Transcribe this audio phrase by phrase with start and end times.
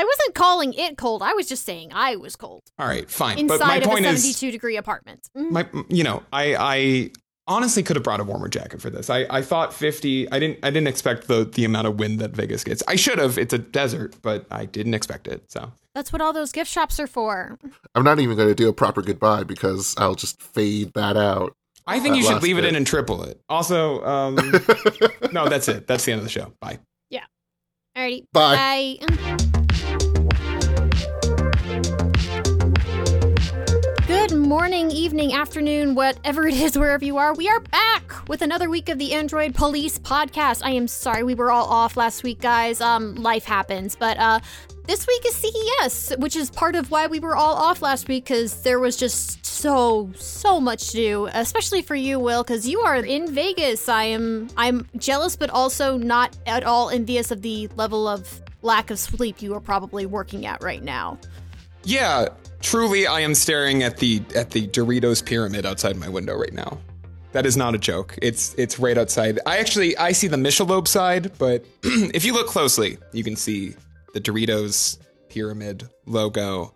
[0.00, 1.22] I wasn't calling it cold.
[1.24, 3.36] I was just saying I was cold All right, fine.
[3.38, 5.28] inside but my of a point is, 72 degree apartment.
[5.36, 5.50] Mhm.
[5.50, 7.10] my you know i i
[7.48, 10.58] honestly could have brought a warmer jacket for this i i thought 50 i didn't
[10.62, 13.54] i didn't expect the the amount of wind that vegas gets i should have it's
[13.54, 17.06] a desert but i didn't expect it so That's what all those gift shops are
[17.08, 17.58] for.
[17.96, 21.54] I'm not even going to do a proper goodbye because I'll just fade that out.
[21.88, 24.34] i think you should last leave it in and triple it also um
[25.32, 26.78] no that's it that's the end of the show bye
[27.10, 27.24] Yeah.
[27.96, 28.24] Alrighty.
[28.32, 28.96] Bye.
[29.00, 29.64] Bye.
[34.48, 37.34] Morning, evening, afternoon, whatever it is, wherever you are.
[37.34, 40.62] We are back with another week of the Android Police podcast.
[40.64, 42.80] I am sorry we were all off last week, guys.
[42.80, 44.40] Um, life happens, but uh,
[44.86, 48.24] this week is CES, which is part of why we were all off last week
[48.24, 52.80] because there was just so so much to do, especially for you, Will, because you
[52.80, 53.86] are in Vegas.
[53.86, 58.90] I am I'm jealous, but also not at all envious of the level of lack
[58.90, 61.18] of sleep you are probably working at right now.
[61.84, 62.28] yeah
[62.60, 66.78] truly i am staring at the at the doritos pyramid outside my window right now
[67.32, 70.88] that is not a joke it's it's right outside i actually i see the michelob
[70.88, 73.74] side but if you look closely you can see
[74.14, 76.72] the doritos pyramid logo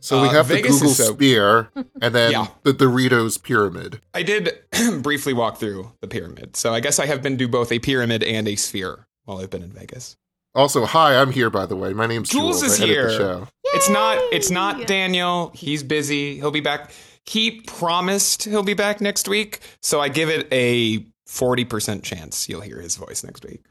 [0.00, 1.70] So we Uh, have the Vegas Google so- Sphere
[2.02, 2.48] and then Yeah.
[2.64, 4.00] the Doritos Pyramid.
[4.12, 4.58] I did
[5.00, 8.24] briefly walk through the pyramid, so I guess I have been to both a pyramid
[8.24, 10.16] and a sphere while I've been in Vegas.
[10.56, 11.92] Also, hi, I'm here by the way.
[11.92, 12.80] My name's Jules Jules.
[12.80, 13.46] is here.
[13.72, 13.84] The show.
[13.84, 14.54] It's not it's Yay!
[14.54, 15.52] not Daniel.
[15.54, 16.36] He's busy.
[16.36, 16.90] He'll be back.
[17.26, 22.60] He promised he'll be back next week, so I give it a 40% chance you'll
[22.62, 23.62] hear his voice next week.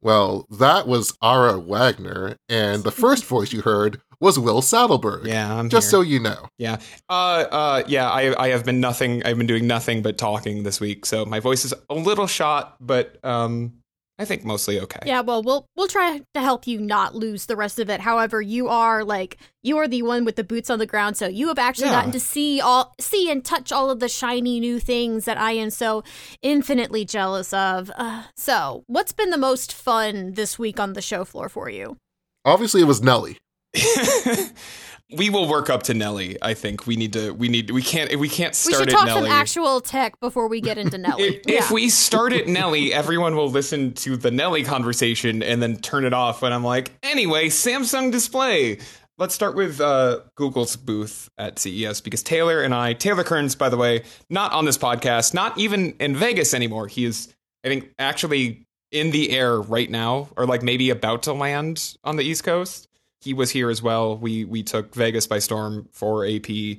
[0.00, 5.26] Well, that was Ara Wagoner, and the first voice you heard was Will Sattelberg.
[5.26, 5.90] Yeah, I'm Just here.
[5.90, 6.46] so you know.
[6.58, 6.78] Yeah.
[7.08, 10.80] Uh uh yeah, I I have been nothing I've been doing nothing but talking this
[10.80, 13.74] week, so my voice is a little shot, but um
[14.18, 15.00] I think mostly okay.
[15.06, 18.00] Yeah, well, we'll we'll try to help you not lose the rest of it.
[18.00, 21.26] However, you are like you are the one with the boots on the ground, so
[21.26, 21.92] you have actually Yeah.
[21.94, 25.52] gotten to see all see and touch all of the shiny new things that I
[25.52, 26.04] am so
[26.42, 27.90] infinitely jealous of.
[27.96, 31.96] Uh, so, what's been the most fun this week on the show floor for you?
[32.44, 33.38] Obviously, it was Nelly.
[35.14, 36.38] we will work up to Nelly.
[36.42, 37.32] I think we need to.
[37.32, 37.70] We need.
[37.70, 38.14] We can't.
[38.18, 38.80] We can't start.
[38.80, 39.28] We should talk Nelly.
[39.28, 41.22] some actual tech before we get into Nelly.
[41.22, 45.76] if, if we start at Nelly, everyone will listen to the Nelly conversation and then
[45.76, 46.42] turn it off.
[46.42, 48.78] And I'm like, anyway, Samsung Display.
[49.18, 53.68] Let's start with uh, Google's booth at CES because Taylor and I, Taylor Kearns, by
[53.68, 56.88] the way, not on this podcast, not even in Vegas anymore.
[56.88, 61.34] He is, I think, actually in the air right now, or like maybe about to
[61.34, 62.88] land on the East Coast.
[63.22, 64.16] He was here as well.
[64.16, 66.78] We we took Vegas by storm for AP.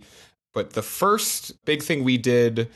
[0.54, 2.70] But the first big thing we did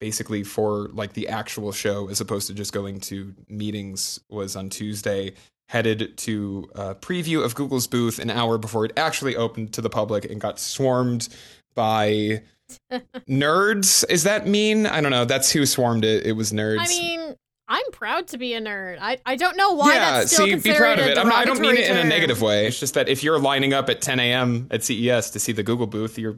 [0.00, 4.70] basically for like the actual show as opposed to just going to meetings was on
[4.70, 5.34] Tuesday
[5.68, 9.90] headed to a preview of Google's booth an hour before it actually opened to the
[9.90, 11.28] public and got swarmed
[11.74, 12.42] by
[13.28, 14.04] nerds.
[14.08, 14.86] Is that mean?
[14.86, 15.24] I don't know.
[15.24, 16.26] That's who swarmed it.
[16.26, 16.80] It was nerds.
[16.80, 17.36] I mean,
[17.70, 18.98] I'm proud to be a nerd.
[19.00, 21.18] I, I don't know why yeah, that's still see, be considered proud of a it.
[21.18, 22.66] I'm not, I don't mean it in a negative way.
[22.66, 24.66] It's just that if you're lining up at 10 a.m.
[24.70, 26.36] at CES to see the Google booth, you're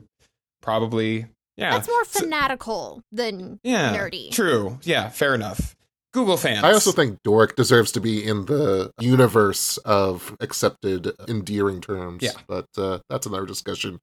[0.61, 1.27] probably
[1.57, 1.71] yeah.
[1.73, 4.31] That's more So- fanatical than yeah, nerdy.
[4.31, 4.79] True.
[4.83, 5.75] Yeah, fair enough.
[6.15, 6.63] Google fans.
[6.63, 12.23] I also think dork deserves to be in the universe of accepted, endearing terms.
[12.23, 12.33] Yeah.
[12.47, 13.99] But uh, that's another discussion.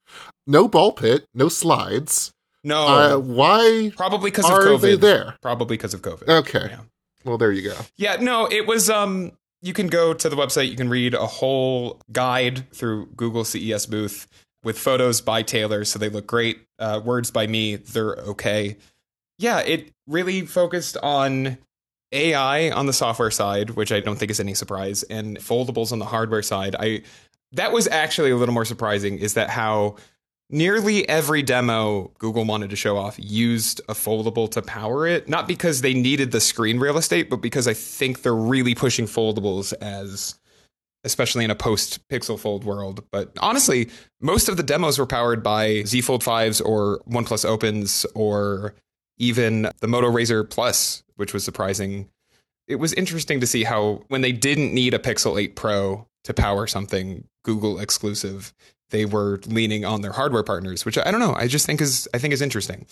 [0.47, 2.31] No ball pit, no slides.
[2.63, 2.88] no.
[2.88, 4.81] Uh, why Probably because of are COVID.
[4.81, 5.35] they there?
[5.44, 6.28] Probably because of COVID.
[6.28, 6.67] Okay.
[6.72, 6.79] Yeah.
[7.25, 7.75] Well, there you go.
[7.97, 9.31] Yeah, no, it was um
[9.62, 13.85] you can go to the website, you can read a whole guide through Google CES
[13.85, 14.28] booth
[14.63, 16.66] with photos by Taylor, so they look great.
[16.78, 18.78] Uh, words by me, they're okay.
[19.38, 21.58] Yeah, it really focused on
[22.12, 26.00] AI on the software side, which I don't think is any surprise, and foldables on
[26.00, 26.75] the hardware side.
[26.78, 27.03] I
[27.53, 29.96] that was actually a little more surprising is that how
[30.49, 35.47] nearly every demo Google wanted to show off used a foldable to power it, not
[35.47, 39.73] because they needed the screen real estate, but because I think they're really pushing foldables
[39.81, 40.35] as
[41.05, 43.03] especially in a post Pixel Fold world.
[43.11, 48.05] But honestly, most of the demos were powered by Z Fold 5s or OnePlus Opens
[48.16, 48.73] or
[49.17, 52.09] even the Moto Razr Plus, which was surprising.
[52.67, 56.34] It was interesting to see how when they didn't need a Pixel 8 Pro to
[56.34, 58.53] power something Google exclusive,
[58.90, 61.36] they were leaning on their hardware partners, which I don't know.
[61.36, 62.86] I just think is I think is interesting.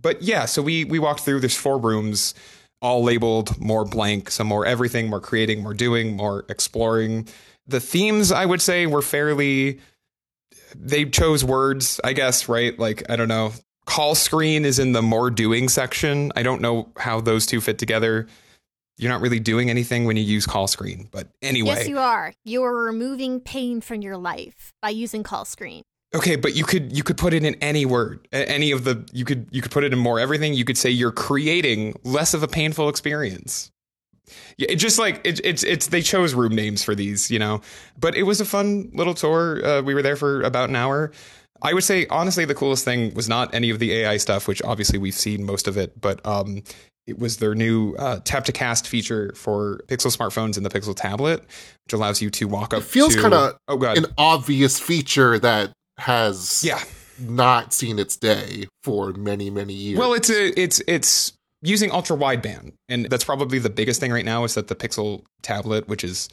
[0.00, 1.40] But yeah, so we we walked through.
[1.40, 2.34] There's four rooms,
[2.80, 7.28] all labeled more blank, some more everything, more creating, more doing, more exploring.
[7.66, 9.80] The themes I would say were fairly.
[10.74, 12.78] They chose words, I guess, right?
[12.78, 13.52] Like I don't know.
[13.84, 16.32] Call screen is in the more doing section.
[16.36, 18.28] I don't know how those two fit together
[19.02, 21.08] you're not really doing anything when you use call screen.
[21.10, 22.32] But anyway, Yes, you are.
[22.44, 25.82] You are removing pain from your life by using call screen.
[26.14, 29.24] Okay, but you could you could put it in any word, any of the you
[29.24, 30.54] could you could put it in more everything.
[30.54, 33.72] You could say you're creating less of a painful experience.
[34.56, 37.60] Yeah, it just like it, it's it's they chose room names for these, you know.
[37.98, 39.64] But it was a fun little tour.
[39.64, 41.12] Uh, we were there for about an hour.
[41.62, 44.60] I would say honestly, the coolest thing was not any of the AI stuff, which
[44.62, 46.62] obviously we've seen most of it, but um,
[47.06, 50.94] it was their new uh, tap to cast feature for Pixel smartphones and the Pixel
[50.94, 51.40] tablet,
[51.84, 52.82] which allows you to walk up.
[52.82, 56.82] It feels kinda oh god, An obvious feature that has yeah.
[57.18, 59.98] not seen its day for many, many years.
[59.98, 64.24] Well, it's a it's it's using ultra wideband, and that's probably the biggest thing right
[64.24, 66.28] now is that the Pixel tablet, which is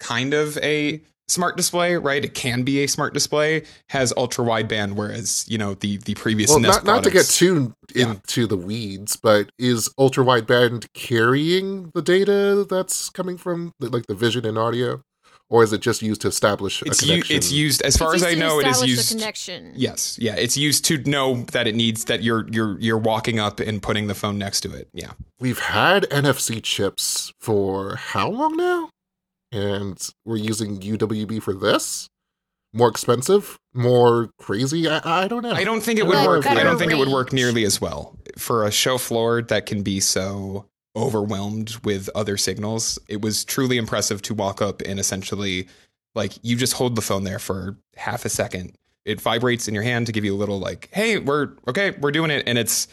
[0.00, 2.24] kind of a smart display, right?
[2.24, 6.50] It can be a smart display, has ultra wideband, whereas you know the the previous
[6.50, 8.10] well, Nest not, not to get products- too Yeah.
[8.12, 14.06] into the weeds, but is ultra wideband carrying the data that's coming from the, like
[14.06, 15.02] the vision and audio,
[15.50, 17.36] or is it just used to establish it's a u- connection?
[17.36, 19.10] it's used as far It's as I know, it is used.
[19.10, 19.72] the connection.
[19.74, 23.58] Yes, yeah, it's used to know that it needs that you're you're you're walking up
[23.60, 24.88] and putting the phone next to it.
[24.92, 25.12] Yeah.
[25.40, 28.90] We've had NFC chips for how long now?
[29.50, 32.08] And we're using UWB for this?
[32.72, 33.58] More expensive?
[33.72, 34.86] More crazy?
[34.88, 35.52] I, I don't know.
[35.52, 36.46] I don't think it would work.
[36.46, 39.82] I don't think it would work nearly as well for a show floor that can
[39.82, 42.98] be so overwhelmed with other signals.
[43.08, 45.68] It was truly impressive to walk up and essentially,
[46.14, 48.76] like, you just hold the phone there for half a second.
[49.06, 52.10] It vibrates in your hand to give you a little like, "Hey, we're okay, we're
[52.10, 52.88] doing it," and it's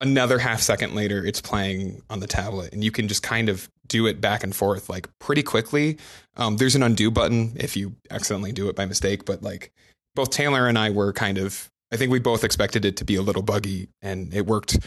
[0.00, 3.68] another half second later, it's playing on the tablet, and you can just kind of
[3.86, 5.98] do it back and forth like pretty quickly.
[6.36, 9.72] Um, there's an undo button if you accidentally do it by mistake, but like
[10.14, 13.16] both Taylor and I were kind of, I think we both expected it to be
[13.16, 14.78] a little buggy, and it worked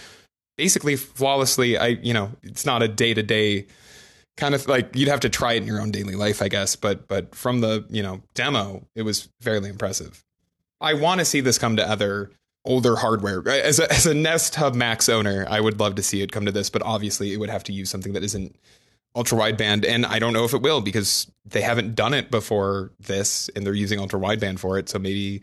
[0.58, 1.78] basically flawlessly.
[1.78, 3.66] I, you know, it's not a day to day
[4.38, 6.76] kind of like you'd have to try it in your own daily life, I guess.
[6.76, 10.24] But but from the you know demo, it was fairly impressive.
[10.80, 12.32] I want to see this come to other
[12.66, 13.48] older hardware.
[13.48, 16.46] As a, as a Nest Hub Max owner, I would love to see it come
[16.46, 18.56] to this, but obviously it would have to use something that isn't
[19.16, 22.92] ultra wideband, and I don't know if it will because they haven't done it before
[23.00, 24.90] this, and they're using ultra wideband for it.
[24.90, 25.42] So maybe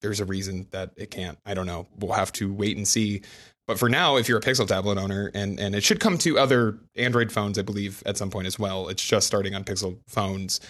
[0.00, 1.38] there's a reason that it can't.
[1.46, 1.86] I don't know.
[1.98, 3.22] We'll have to wait and see.
[3.66, 6.38] But for now, if you're a Pixel tablet owner, and and it should come to
[6.38, 8.88] other Android phones, I believe, at some point as well.
[8.88, 10.60] It's just starting on Pixel phones.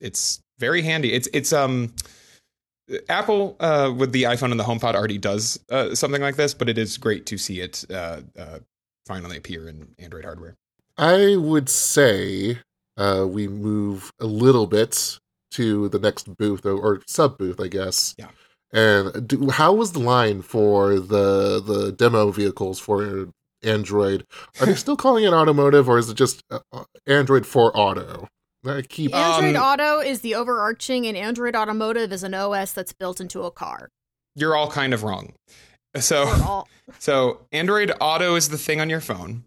[0.00, 1.12] It's very handy.
[1.12, 1.94] It's it's um
[3.08, 6.68] Apple uh, with the iPhone and the HomePod already does uh, something like this, but
[6.68, 8.58] it is great to see it uh, uh,
[9.06, 10.54] finally appear in Android hardware.
[10.98, 12.58] I would say
[12.96, 15.18] uh, we move a little bit
[15.52, 18.14] to the next booth or, or sub booth, I guess.
[18.18, 18.28] Yeah.
[18.72, 23.28] And do, how was the line for the the demo vehicles for
[23.62, 24.26] Android?
[24.60, 28.28] Are they still calling it automotive, or is it just uh, Android for auto?
[28.64, 32.92] I keep Android Um, Auto is the overarching, and Android Automotive is an OS that's
[32.92, 33.88] built into a car.
[34.36, 35.34] You're all kind of wrong.
[35.98, 36.68] So all-
[36.98, 39.44] So Android Auto is the thing on your phone.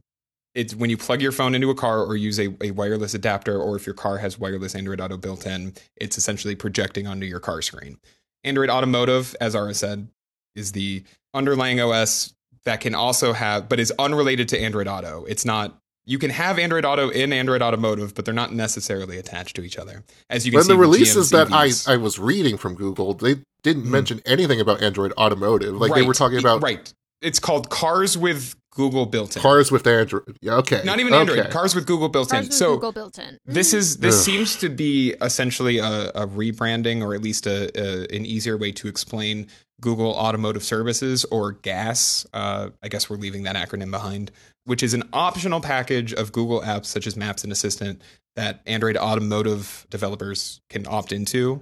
[0.54, 3.60] It's when you plug your phone into a car or use a, a wireless adapter,
[3.60, 7.40] or if your car has wireless Android Auto built in, it's essentially projecting onto your
[7.42, 7.98] car screen.
[8.44, 10.08] Android Automotive, as Ara said,
[10.56, 11.04] is the
[11.34, 12.34] underlying OS
[12.64, 15.26] that can also have, but is unrelated to Android Auto.
[15.26, 15.78] It's not.
[16.06, 19.78] You can have Android Auto in Android Automotive, but they're not necessarily attached to each
[19.78, 20.04] other.
[20.30, 23.14] As you can when see, the with releases that I, I was reading from Google,
[23.16, 23.92] they didn't Hmm.
[23.92, 25.76] mention anything about Android Automotive.
[25.76, 26.94] Like they were talking about right.
[27.22, 29.42] It's called cars with Google built in.
[29.42, 30.38] cars with Android.
[30.42, 31.40] Yeah, okay, Not even Android.
[31.40, 31.50] Okay.
[31.50, 32.50] Cars with Google built Cars in.
[32.50, 33.40] with So Google built in.
[33.46, 34.22] this is this Ugh.
[34.26, 38.72] seems to be essentially a, a rebranding, or at least a, a an easier way
[38.74, 39.48] to explain
[39.82, 42.28] Google Automotive Services or GAS.
[42.34, 44.30] Uh, I guess we're leaving that acronym behind,
[44.66, 48.02] which is an optional package of Google apps such as Maps and Assistant
[48.36, 51.62] that Android automotive developers can opt into.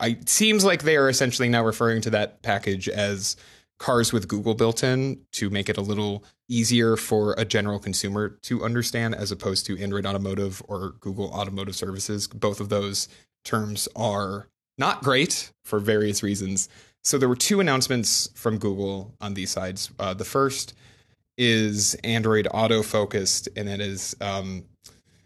[0.00, 3.36] It seems like they are essentially now referring to that package as
[3.78, 8.28] cars with Google built in to make it a little easier for a general consumer
[8.42, 12.28] to understand as opposed to Android Automotive or Google Automotive Services.
[12.28, 13.08] Both of those
[13.44, 14.48] terms are
[14.78, 16.68] not great for various reasons.
[17.02, 19.90] So there were two announcements from Google on these sides.
[19.98, 20.74] Uh, the first
[21.36, 24.64] is Android Auto focused, and it is um,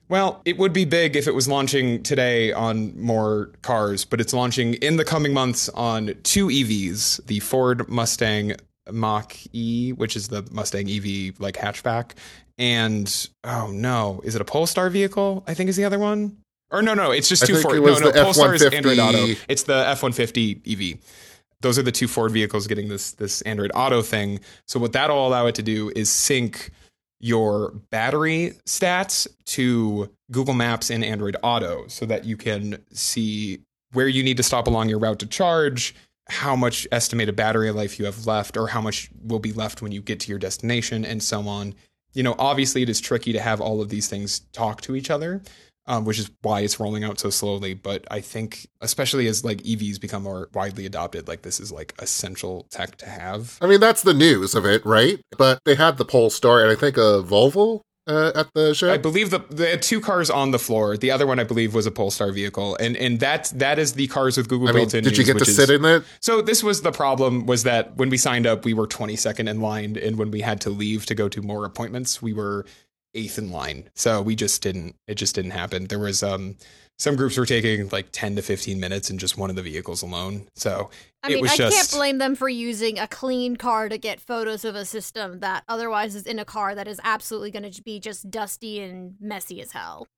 [0.09, 4.33] well, it would be big if it was launching today on more cars, but it's
[4.33, 8.55] launching in the coming months on two EVs the Ford Mustang
[8.91, 12.13] Mach E, which is the Mustang EV like hatchback,
[12.57, 15.45] and oh no, is it a Polestar vehicle?
[15.47, 16.39] I think is the other one.
[16.71, 17.83] Or no, no, it's just two Ford.
[17.83, 18.77] No, no, Polestar is F-150.
[18.77, 19.41] Android Auto.
[19.49, 20.99] It's the F one fifty EV.
[21.61, 24.41] Those are the two Ford vehicles getting this this Android Auto thing.
[24.67, 26.71] So what that'll allow it to do is sync
[27.21, 33.61] your battery stats to Google Maps and Android Auto so that you can see
[33.93, 35.95] where you need to stop along your route to charge,
[36.29, 39.91] how much estimated battery life you have left, or how much will be left when
[39.91, 41.75] you get to your destination, and so on.
[42.15, 45.11] You know, obviously, it is tricky to have all of these things talk to each
[45.11, 45.43] other
[45.89, 47.75] um, which is why it's rolling out so slowly.
[47.75, 51.95] But I think, especially as like EVs become more widely adopted, like this is like
[51.99, 53.59] essential tech to have.
[53.61, 55.19] I mean, that's the news of it, right?
[55.37, 58.91] But they had the Polestar and I think a Volvo uh, at the show.
[58.91, 60.97] I believe the had two cars on the floor.
[60.97, 64.07] The other one, I believe, was a Polestar vehicle, and and that that is the
[64.09, 65.05] cars with Google I mean, built-in.
[65.05, 66.05] did you get to which sit in it?
[66.21, 69.61] So this was the problem: was that when we signed up, we were 22nd in
[69.61, 72.65] line, and when we had to leave to go to more appointments, we were
[73.15, 73.89] eighth in line.
[73.95, 74.95] So we just didn't.
[75.07, 75.87] It just didn't happen.
[75.87, 76.57] There was um
[76.99, 80.03] some groups were taking like 10 to 15 minutes in just one of the vehicles
[80.03, 80.49] alone.
[80.57, 80.91] So
[81.23, 84.65] I It mean, I can't blame them for using a clean car to get photos
[84.65, 88.01] of a system that otherwise is in a car that is absolutely going to be
[88.01, 90.09] just dusty and messy as hell.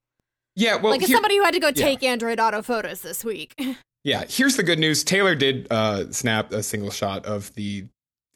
[0.57, 1.73] yeah, well, like here- somebody who had to go yeah.
[1.73, 3.55] take Android Auto photos this week.
[4.03, 5.05] Yeah, here's the good news.
[5.05, 7.85] Taylor did uh, snap a single shot of the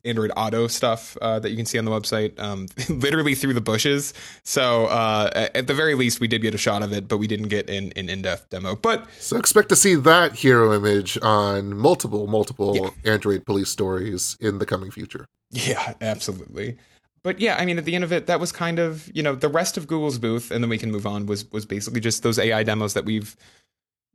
[0.04, 3.60] Android Auto stuff uh, that you can see on the website, um, literally through the
[3.60, 4.14] bushes.
[4.42, 7.26] So uh, at- the very least, we did get a shot of it, but we
[7.26, 8.76] didn't get an, an in-depth demo.
[8.76, 14.58] But So expect to see that hero image on multiple, multiple Android police stories in
[14.58, 15.26] the coming future.
[15.50, 16.76] yeah, absolutely.
[17.22, 19.34] But yeah, I mean, at the end of it, that was kind of you know
[19.34, 21.24] the rest of Google's booth, and then we can move on.
[21.24, 23.34] Was was basically just those AI demos that we've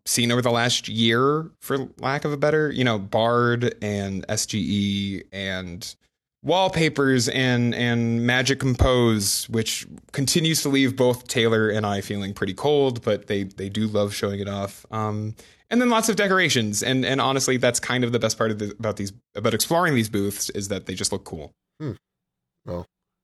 [0.06, 5.24] seen over the last year, for lack of a better, you know, Bard and SGE
[5.32, 5.96] and
[6.44, 12.53] wallpapers and and Magic Compose, which continues to leave both Taylor and I feeling pretty
[12.53, 14.86] cold, but they they do love showing it off.
[14.91, 15.36] Um,
[15.72, 18.58] and then lots of decorations, and and honestly, that's kind of the best part of
[18.60, 21.51] the, about these about exploring these booths is that they just look cool.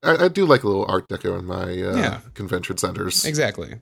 [0.04, 2.20] I, I do like a little art deco in my uh, Yeah.
[2.34, 3.26] convention centers.
[3.26, 3.76] Exactly.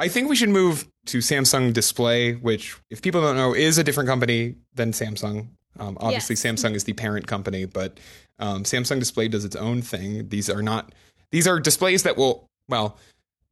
[0.00, 3.84] I think we should move to Samsung Display, which, if people don't know, is a
[3.84, 5.48] different company than Samsung.
[5.78, 6.42] Um, obviously, Yes.
[6.42, 8.00] Samsung is the parent company, but
[8.38, 10.28] um, Samsung Display does its own thing.
[10.30, 10.94] These are not;
[11.30, 12.46] these are displays that will.
[12.68, 12.96] Well,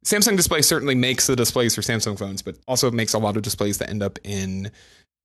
[0.03, 3.43] Samsung Display certainly makes the displays for Samsung phones, but also makes a lot of
[3.43, 4.71] displays that end up in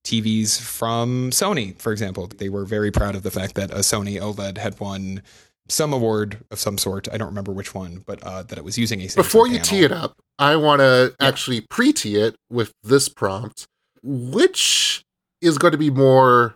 [0.03, 2.27] TVs from Sony, for example.
[2.27, 5.23] They were very proud of the fact that a Sony OLED had won
[5.67, 7.07] some award of some sort.
[7.11, 9.53] I don't remember which one, but uh, that it was using a Samsung Before you
[9.59, 9.65] panel.
[9.65, 11.27] tee it up, I want to Yeah.
[11.27, 13.65] actually pre tee it with this prompt.
[14.03, 15.03] Which
[15.41, 16.53] is going to be more,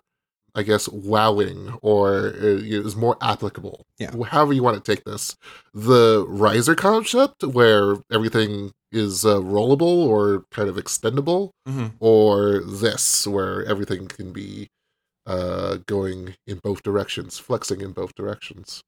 [0.54, 3.84] I guess, wowing or uh, is more applicable?
[3.98, 4.12] Yeah.
[4.26, 5.36] However, you want to take this.
[5.74, 11.92] The riser concept, where everything is uh, rollable or kind of extendable, Mhm.
[12.00, 14.68] or this, where everything can be
[15.30, 18.82] uh, going in both directions, flexing in both directions.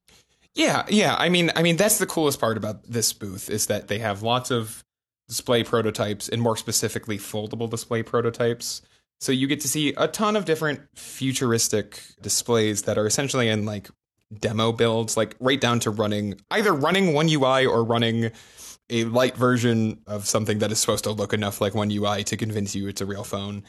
[0.56, 1.14] Yeah, yeah.
[1.16, 4.22] I mean, I mean that's the coolest part about this booth is that they have
[4.22, 4.82] lots of
[5.28, 8.82] display prototypes and more specifically foldable display prototypes.
[9.20, 13.64] So you get to see a ton of different futuristic displays that are essentially in
[13.64, 13.88] like
[14.40, 18.32] demo builds, like right down to running either running one UI or running
[18.90, 22.36] a light version of something that is supposed to look enough like one UI to
[22.36, 23.62] convince you it's a real phone.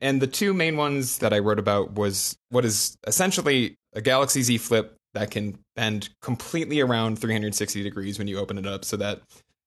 [0.00, 4.42] And the two main ones that I wrote about was what is essentially a Galaxy
[4.42, 8.96] Z Flip that can bend completely around 360 degrees when you open it up so
[8.96, 9.20] that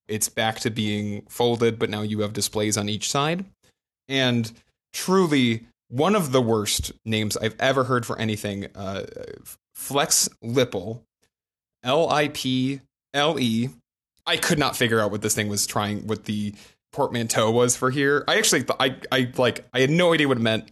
[0.08, 3.44] it's back to being folded, but now you have displays on each side.
[4.08, 4.50] And
[4.92, 9.04] truly, one of the worst names I've ever heard for anything uh,
[9.74, 11.00] Flex Lipple,
[11.82, 12.80] L I P
[13.12, 13.70] L E.
[14.26, 16.54] I could not figure out what this thing was trying, what the
[16.94, 18.24] portmanteau was for here.
[18.26, 20.70] I actually, th- I, I like, I had no idea what it meant.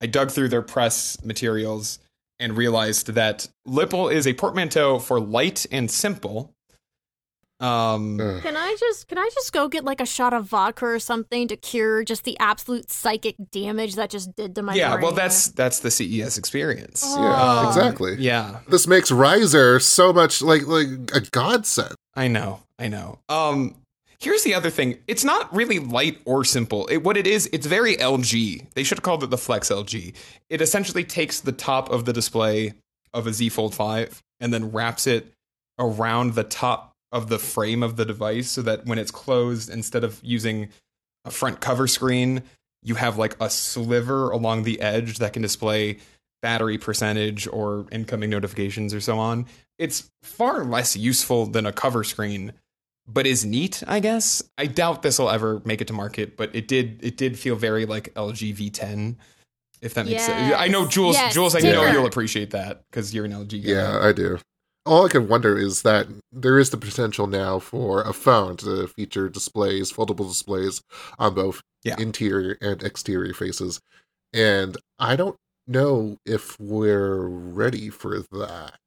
[0.00, 1.98] I dug through their press materials
[2.38, 6.52] and realized that Lipple is a portmanteau for light and simple.
[7.58, 8.42] Um, Ugh.
[8.42, 11.48] Can I just can I just go get like a shot of vodka or something
[11.48, 15.02] to cure just the absolute psychic damage that just did to my yeah, brain?
[15.02, 17.02] well, that's that's the CES experience.
[17.16, 18.16] Yeah, Um, exactly.
[18.18, 21.94] Yeah, This makes Riser so much like like a godsend.
[22.14, 23.20] I know, I know.
[23.30, 23.76] Um,
[24.18, 26.86] here's the other thing: it's not really light or simple.
[26.86, 28.72] It, what it is, it's very LG.
[28.74, 30.14] They should have called it the Flex LG.
[30.50, 32.74] It essentially takes the top of the display
[33.12, 35.32] of a Z Fold Five and then wraps it
[35.78, 40.04] around the top of the frame of the device, so that when it's closed, instead
[40.04, 40.68] of using
[41.24, 42.42] a front cover screen,
[42.82, 45.98] you have like a sliver along the edge that can display
[46.42, 49.46] battery percentage or incoming notifications or so on.
[49.78, 52.52] It's far less useful than a cover screen,
[53.08, 54.42] but is neat, I guess.
[54.58, 57.56] I doubt this will ever make it to market, but it did it did feel
[57.56, 59.16] very like LG V10
[59.82, 60.54] if that makes sense.
[60.56, 63.70] I know Jules Yes, Jules I know you'll appreciate that cuz you're an LG guy.
[63.72, 64.38] Yeah, I do.
[64.86, 68.86] all I can wonder is that there is the potential now for a phone to
[68.86, 70.80] feature displays, foldable displays
[71.18, 71.96] on both Yeah.
[71.98, 73.80] interior and exterior faces.
[74.32, 75.36] And I don't
[75.66, 78.78] know if we're ready for that.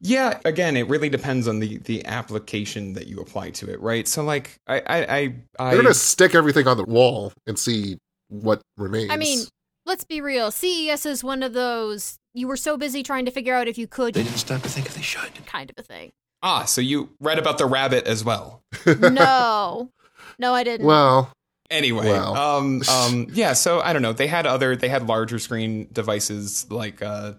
[0.00, 4.06] Yeah, again, it really depends on the the application that you apply to it, right?
[4.06, 7.98] So like I I I, I They're gonna stick everything on the wall and see
[8.28, 9.10] what remains.
[9.10, 9.40] I mean,
[9.86, 10.50] let's be real.
[10.52, 13.88] CES is one of those you were so busy trying to figure out if you
[13.88, 15.44] could They didn't stop to think if they should.
[15.46, 16.10] kind of a thing.
[16.42, 18.62] Ah, so you read about the rabbit as well.
[18.86, 19.90] No.
[20.38, 20.86] No, I didn't.
[20.86, 21.32] well,
[21.70, 22.34] Anyway, Well.
[22.36, 23.52] um, um, yeah.
[23.52, 24.12] So I don't know.
[24.12, 24.74] They had other.
[24.76, 27.32] They had larger screen devices, like uh,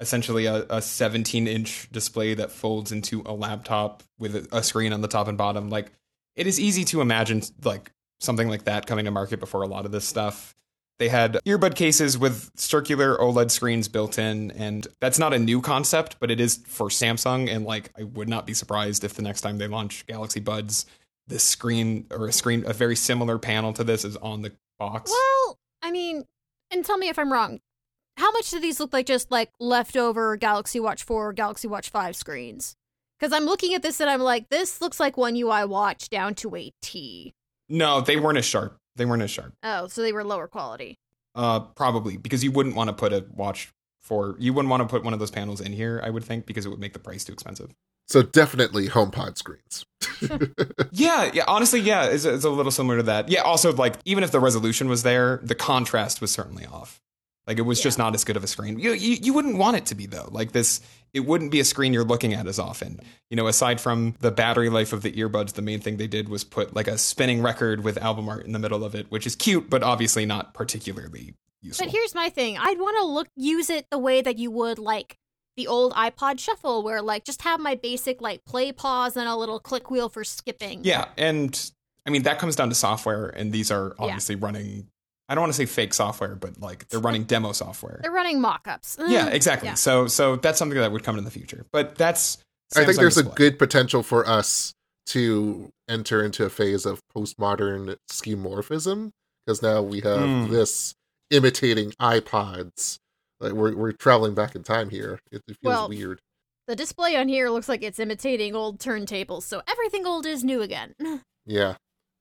[0.00, 5.00] essentially a, a 17 inch display that folds into a laptop with a, screen on
[5.00, 5.68] the top and bottom.
[5.68, 5.92] Like
[6.36, 9.84] it is easy to imagine like something like that coming to market before a lot
[9.84, 10.54] of this stuff.
[10.98, 15.62] They had earbud cases with circular OLED screens built in, and that's not a new
[15.62, 17.50] concept, but it is for Samsung.
[17.50, 20.84] And like, I would not be surprised if the next time they launch Galaxy Buds,
[21.26, 25.10] this screen or a screen, a very similar panel to this is on the box.
[25.10, 26.24] Well, I mean,
[26.70, 27.60] and tell me if I'm wrong.
[28.20, 31.88] How much do these look like just like leftover Galaxy Watch 4 or Galaxy Watch
[31.88, 32.76] 5 screens?
[33.18, 36.34] Because I'm looking at this and I'm like, this looks like one UI Watch down
[36.34, 37.32] to a T.
[37.70, 38.76] No, they weren't as sharp.
[38.96, 39.54] They weren't as sharp.
[39.62, 40.98] Oh, so they were lower quality.
[41.34, 43.70] Uh, probably because you wouldn't want to put a watch
[44.02, 46.02] for you wouldn't want to put one of those panels in here.
[46.04, 47.74] I would think because it would make the price too expensive.
[48.06, 49.86] so definitely HomePod screens.
[50.92, 51.44] Yeah, yeah.
[51.48, 53.30] Honestly, yeah, it's, it's a little similar to that.
[53.30, 53.40] Yeah.
[53.40, 57.00] Also, like even if the resolution was there, the contrast was certainly off.
[57.50, 58.78] Like it was just not as good of a screen.
[58.78, 60.28] You, you you wouldn't want it to be though.
[60.30, 60.80] Like this,
[61.12, 63.00] it wouldn't be a screen you're looking at as often.
[63.28, 66.28] You know, aside from the battery life of the earbuds, the main thing they did
[66.28, 69.26] was put like a spinning record with album art in the middle of it, which
[69.26, 71.86] is cute, but obviously not particularly useful.
[71.86, 72.56] But here's my thing.
[72.56, 75.18] I'd want to look use it the way that you would like
[75.56, 79.34] the old iPod Shuffle, where like just have my basic like play pause and a
[79.34, 80.84] little click wheel for skipping.
[80.84, 81.72] Yeah, and
[82.06, 84.86] I mean that comes down to software, and these are obviously running.
[85.30, 88.00] I don't want to say fake software, but like they're running demo software.
[88.02, 88.96] They're running mock-ups.
[89.06, 89.68] Yeah, Mm, exactly.
[89.68, 89.74] yeah.
[89.74, 91.64] So so that's something that would come in the future.
[91.72, 92.38] But that's
[92.76, 94.74] I think Samsung there's a good potential for us
[95.06, 99.10] to enter into a phase of postmodern skeuomorphism
[99.46, 100.50] because now we have Hmm.
[100.50, 100.94] this
[101.30, 102.98] imitating iPods.
[103.40, 105.20] Like we're we're traveling back in time here.
[105.30, 106.20] It, it feels Well- weird.
[106.66, 110.60] The display on here looks like it's imitating old turntables, so everything old is new
[110.62, 110.94] again.
[111.46, 111.76] Yeah.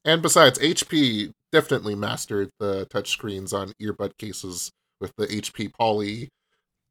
[0.05, 6.29] And besides, HP definitely mastered the touchscreens on earbud cases with the HP Poly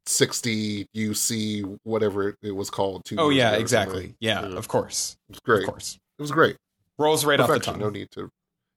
[0.05, 3.05] 60 UC, whatever it was called.
[3.05, 3.95] Two Oh yeah, exactly.
[4.01, 4.15] something.
[4.19, 5.63] Yeah, of course, It was great.
[5.63, 5.97] of course.
[6.17, 6.57] It was great.
[6.97, 7.79] Rolls right off the tongue.
[7.79, 8.29] No need to.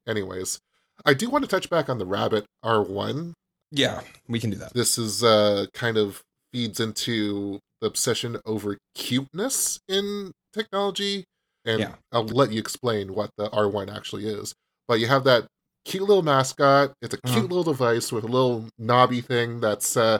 [0.06, 0.58] Anyways,
[1.06, 3.32] I do want to touch back on the Rabbit R1.
[3.70, 4.74] Yeah, we can do that.
[4.74, 6.20] This is uh kind of
[6.52, 11.24] feeds into the obsession over cuteness in technology,
[11.64, 11.94] and Yeah.
[12.12, 14.52] I'll let you explain what the R1 actually is.
[14.86, 15.46] But you have that
[15.84, 16.92] cute little mascot.
[17.02, 17.46] It's a cute Uh-huh.
[17.46, 20.18] little device with a little knobby thing that's uh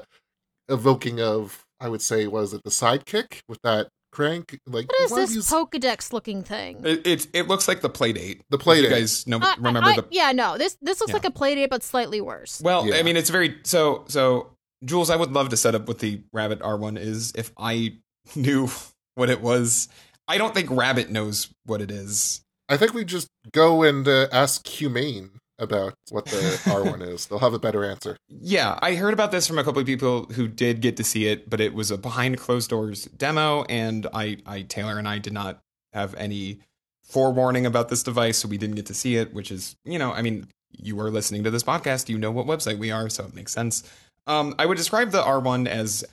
[0.69, 4.59] evoking of, I would say, was it the sidekick with that crank?
[4.67, 6.81] Like What is this use Pokedex looking thing?
[6.85, 8.41] It it, it looks like the Playdate.
[8.51, 8.83] the playdate.
[8.85, 10.59] You guys know Uh, remember I- the yeah, no.
[10.59, 11.17] This this looks Yeah.
[11.17, 12.61] like a playdate, but slightly worse.
[12.63, 12.97] Well, Yeah.
[12.97, 14.05] I mean, it's very so.
[14.09, 14.51] So,
[14.85, 17.99] Jules, I would love to set up what the Rabbit R1 is if I
[18.35, 18.69] knew
[19.15, 19.89] what it was.
[20.29, 22.41] I don't think Rabbit knows what it is.
[22.69, 25.31] I think we just go and uh, ask Humane
[25.63, 27.27] about what the R1 is.
[27.27, 28.17] They'll have a better answer.
[28.29, 31.27] Yeah, I heard about this from a couple of people who did get to see
[31.27, 35.19] it, but it was a behind closed doors demo, and I, I Taylor and I
[35.19, 35.61] did not
[35.93, 36.61] have any
[37.05, 39.33] forewarning about this device, so we didn't get to see it.
[39.33, 42.47] Which is, you know, I mean, you are listening to this podcast, you know what
[42.47, 43.83] website we are, so it makes sense.
[44.27, 46.05] Um, I would describe the R1 as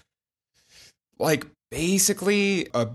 [1.20, 2.90] like basically a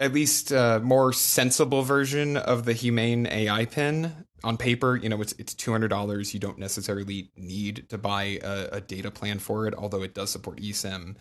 [0.00, 4.96] at least a more sensible version of the humane AI pin on paper.
[4.96, 6.34] You know, it's it's two hundred dollars.
[6.34, 10.30] You don't necessarily need to buy a, a data plan for it, although it does
[10.30, 11.16] support eSIM.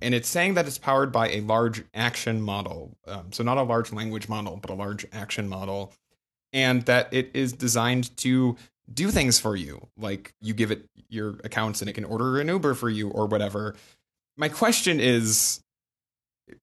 [0.00, 3.62] And it's saying that it's powered by a large action model, um, so not a
[3.62, 5.92] large language model, but a large action model,
[6.52, 8.56] and that it is designed to
[8.92, 12.48] do things for you, like you give it your accounts and it can order an
[12.48, 13.74] Uber for you or whatever.
[14.36, 15.60] My question is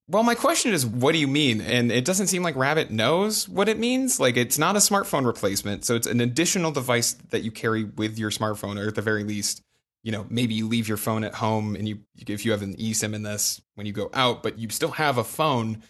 [0.08, 1.60] well, my question is, what do you mean?
[1.60, 4.20] And it doesn't seem like Rabbit knows what it means.
[4.20, 8.18] Like, it's not a smartphone replacement, so it's an additional device that you carry with
[8.18, 9.62] your smartphone, or at the very least,
[10.04, 12.76] you know, maybe you leave your phone at home, and you, if you have an
[12.76, 15.84] eSIM in this when you go out, but you still have a phone,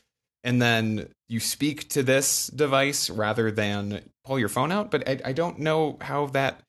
[0.44, 4.90] and then you speak to this device rather than pull your phone out.
[4.90, 6.62] But I, I don't know how that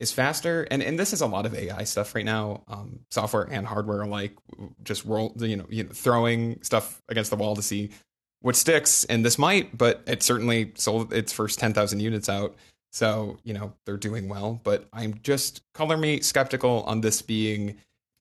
[0.00, 0.66] is faster.
[0.70, 2.62] And and this is a lot of AI stuff right now.
[2.68, 4.36] Um, software and hardware alike,
[4.84, 7.90] just roll you know you know throwing stuff against the wall to see
[8.40, 9.04] what sticks.
[9.04, 12.56] And this might, but it certainly sold its first ten thousand units out.
[12.92, 14.60] So you know they're doing well.
[14.62, 17.76] But I'm just color me skeptical on this being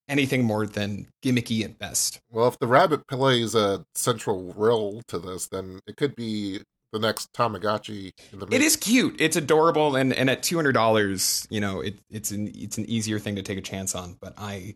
[0.10, 2.20] anything more than gimmicky at best.
[2.32, 6.62] Well, if the rabbit plays a central role to this, then it could be
[6.98, 8.76] the next Tamagotchi in the It mix.
[8.76, 9.20] cute.
[9.20, 12.86] It's adorable, and, and at two hundred dollars, you know, it, it's an it's an
[12.90, 14.18] easier thing to take a chance on.
[14.20, 14.74] But I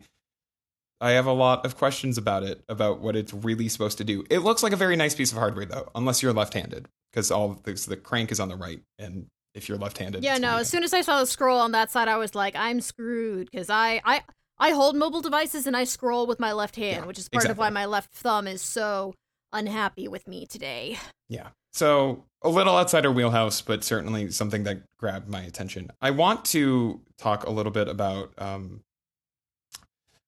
[1.00, 4.24] I have a lot of questions about it, about what it's really supposed to do.
[4.30, 7.58] It looks like a very nice piece of hardware, though, unless you're left-handed, because all
[7.64, 10.58] the, the crank is on the right, and if you're left-handed, Yeah, no.
[10.58, 13.50] As soon as I saw the scroll on that side, I was like, I'm screwed
[13.50, 14.22] because I, I
[14.58, 17.46] I hold mobile devices and I scroll with my left hand, Yeah, which is part
[17.50, 19.12] of why my left thumb is so
[19.52, 20.98] unhappy with me today.
[21.32, 21.48] Yeah.
[21.72, 25.90] So a little outside our wheelhouse, but certainly something that grabbed my attention.
[26.00, 28.32] I want to talk a little bit about.
[28.38, 28.82] Um,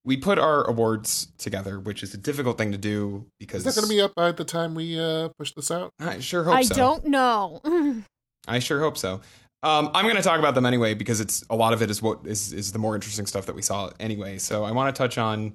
[0.06, 3.80] we put our awards together, which is a difficult thing to do because Is that
[3.80, 5.92] going to be up by the time we uh, push this out?
[5.98, 6.58] I sure hope so.
[6.58, 6.74] I so.
[6.74, 8.02] don't know.
[8.48, 9.20] I sure hope so.
[9.62, 12.02] Um, I'm going to talk about them anyway because it's a lot of it is
[12.02, 14.36] what is is the more interesting stuff that we saw anyway.
[14.36, 15.54] So I want to touch on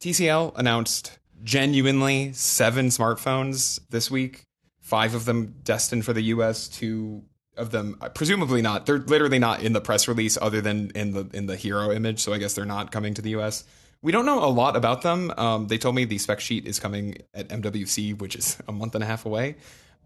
[0.00, 4.46] TCL announced genuinely seven smartphones this week.
[4.90, 6.66] Five of them destined for the U.S.
[6.66, 7.22] Two
[7.56, 8.86] of them uh, presumably not.
[8.86, 12.18] They're literally not in the press release other than in the in the hero image.
[12.18, 13.62] So I guess they're not coming to the U.S.
[14.02, 15.32] We don't know a lot about them.
[15.36, 18.96] Um, they told me the spec sheet is coming at MWC, which is a month
[18.96, 19.54] and a half away.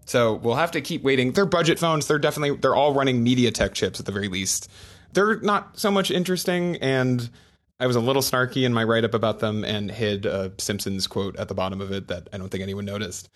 [0.05, 1.33] So we'll have to keep waiting.
[1.33, 2.07] They're budget phones.
[2.07, 4.71] They're definitely they're all running MediaTek chips at the very least.
[5.15, 7.31] They're not so much interesting, and
[7.81, 11.07] I was a little snarky in my write up about them and hid a Simpsons
[11.07, 13.31] quote at the bottom of it that I don't think anyone noticed.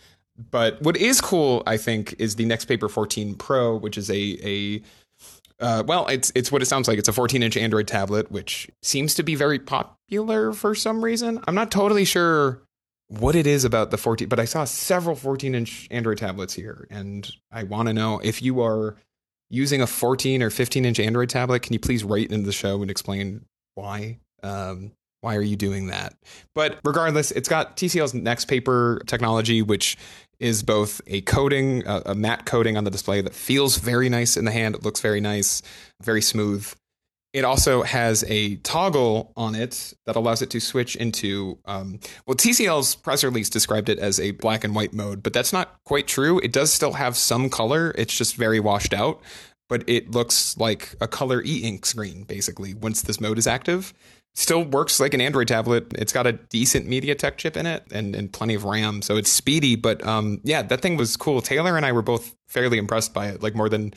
[0.51, 4.39] But what is cool, I think, is the Next Paper 14 Pro, which is a
[4.43, 4.83] a
[5.61, 6.99] uh, well, it's it's what it sounds like.
[6.99, 11.43] It's a 14 inch Android tablet, which seems to be very popular for some reason.
[11.49, 12.63] I'm not totally sure
[13.09, 16.87] what it is about the 14, but I saw several 14 inch Android tablets here,
[16.91, 18.97] and I want to know if you are
[19.51, 21.63] using a 14 or 15 inch Android tablet.
[21.63, 24.19] Can you please write into the show and explain why?
[24.43, 26.15] Um, why are you doing that?
[26.55, 29.97] But regardless, it's got TCL's Next Paper technology, which
[30.41, 34.37] is both a coating, a, a matte coating on the display that feels very nice
[34.37, 34.75] in the hand.
[34.75, 35.63] It looks very nice,
[36.01, 36.73] very smooth.
[37.35, 42.35] It also has a toggle on it that allows it to switch into, um, well,
[42.35, 46.07] TCL's press release described it as a black and white mode, but that's not quite
[46.07, 46.39] true.
[46.39, 49.21] It does still have some color, it's just very washed out,
[49.69, 53.93] but it looks like a color e ink screen, basically, once this mode is active.
[54.39, 55.89] Still works like an Android tablet.
[55.97, 59.29] It's got a decent MediaTek chip in it and, and plenty of RAM, so it's
[59.29, 59.75] speedy.
[59.75, 61.41] But um, yeah, that thing was cool.
[61.41, 63.93] Taylor and I were both fairly impressed by it, like more than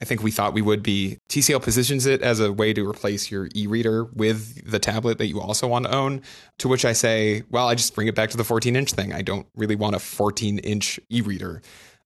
[0.00, 1.18] I think we thought we would be.
[1.28, 5.26] TCL positions it as a way to replace your e reader with the tablet that
[5.26, 6.22] you also want to own.
[6.58, 9.12] To which I say, well, I just bring it back to the 14 inch thing.
[9.12, 11.60] I don't really want a 14 inch e reader.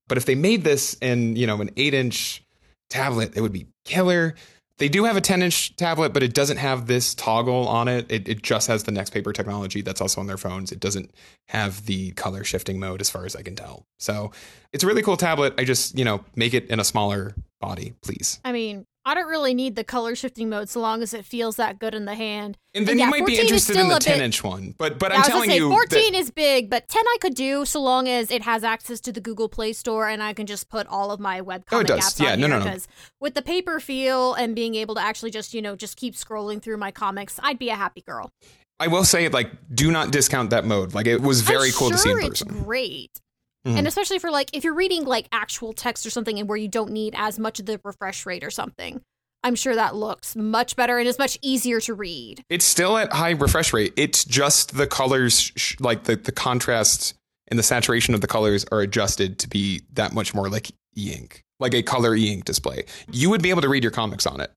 [0.07, 2.43] But if they made this in, you know, an 8 inch
[2.89, 4.33] tablet, it would be killer.
[4.77, 8.11] They do have a 10 inch tablet, but it doesn't have this toggle on it.
[8.11, 8.27] it.
[8.27, 10.71] It just has the next paper technology that's also on their phones.
[10.71, 11.11] It doesn't
[11.47, 13.85] have the color shifting mode as far as I can tell.
[13.99, 14.31] So
[14.73, 15.55] it's a really cool tablet.
[15.57, 18.39] I just, you know, make it in a smaller body, please.
[18.45, 21.55] I mean, I don't really need the color shifting mode so long as it feels
[21.55, 22.57] that good in the hand.
[22.73, 24.75] And then yeah, you might be interested in the a bit- 10 inch one.
[24.77, 27.17] But but Yeah, I'm I telling say you 14 that- is big, but 10 I
[27.21, 30.33] could do so long as it has access to the Google Play Store and I
[30.33, 32.01] can just put all of my webcomic Oh, it does.
[32.13, 32.65] apps Yeah, on no, here no, no.
[32.71, 32.87] because
[33.21, 36.61] with the paper feel and being able to actually just, you know, just keep scrolling
[36.61, 38.29] through my comics, I'd be a happy girl.
[38.79, 40.93] I will say like do not discount that mode.
[40.93, 43.11] Like it was very I'm cool to see in sure it's great.
[43.67, 43.77] Mhm.
[43.79, 46.67] And especially for like if you're reading like actual text or something and where you
[46.69, 49.01] don't need as much of the refresh rate or something.
[49.43, 52.43] I'm sure that looks much better and is much easier to read.
[52.49, 53.93] It's still at high refresh rate.
[53.95, 57.13] It's just the colors, sh- like the, the contrast
[57.47, 61.13] and the saturation of the colors are adjusted to be that much more like e
[61.13, 62.85] ink, like a color e ink display.
[63.11, 64.51] You would be able to read your comics on it.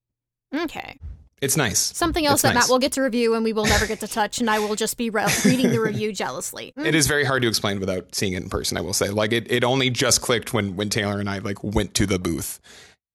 [0.55, 0.99] Okay.
[1.41, 1.79] It's nice.
[1.97, 2.65] Something else It's that nice.
[2.65, 4.75] Matt will get to review and we will never get to touch, and I will
[4.75, 6.75] just be re- reading the review jealously.
[6.77, 6.87] Mm.
[6.91, 8.77] It is very hard to explain without seeing it in person.
[8.77, 11.63] I will say, like it, it only just clicked when when Taylor and I like
[11.63, 12.61] went to the booth.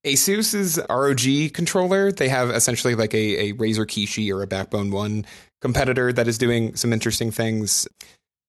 [0.06, 5.26] Asus's ROG controller, they have essentially like a, a Razer Kishi or a Backbone One
[5.62, 7.88] competitor that is doing some interesting things.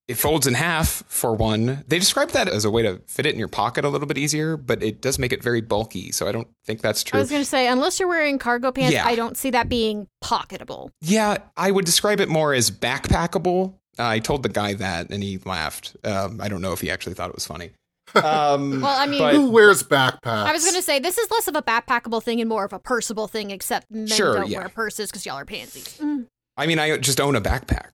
[0.08, 1.84] It folds in half for one.
[1.88, 4.16] They describe that as a way to fit it in your pocket a little bit
[4.16, 6.12] easier, but it does make it very bulky.
[6.12, 7.18] So I don't think that's true.
[7.18, 9.04] I was going to say, unless you're wearing cargo pants, Yeah.
[9.04, 10.90] I don't see that being pocketable.
[11.00, 13.74] Yeah, I would describe it more as backpackable.
[13.98, 15.96] Uh, I told the guy that, and he laughed.
[16.04, 17.70] Um, I don't know if he actually thought it was funny.
[18.14, 20.20] Um, Well, I mean- but- Who wears backpacks?
[20.46, 22.78] I was gonna say this is less of a backpackable thing and more of a
[22.78, 24.60] purseable thing, except men Sure, don't yeah.
[24.60, 25.98] wear purses because y'all are pansies.
[25.98, 26.26] Mm.
[26.56, 27.90] I mean, I just own a backpack,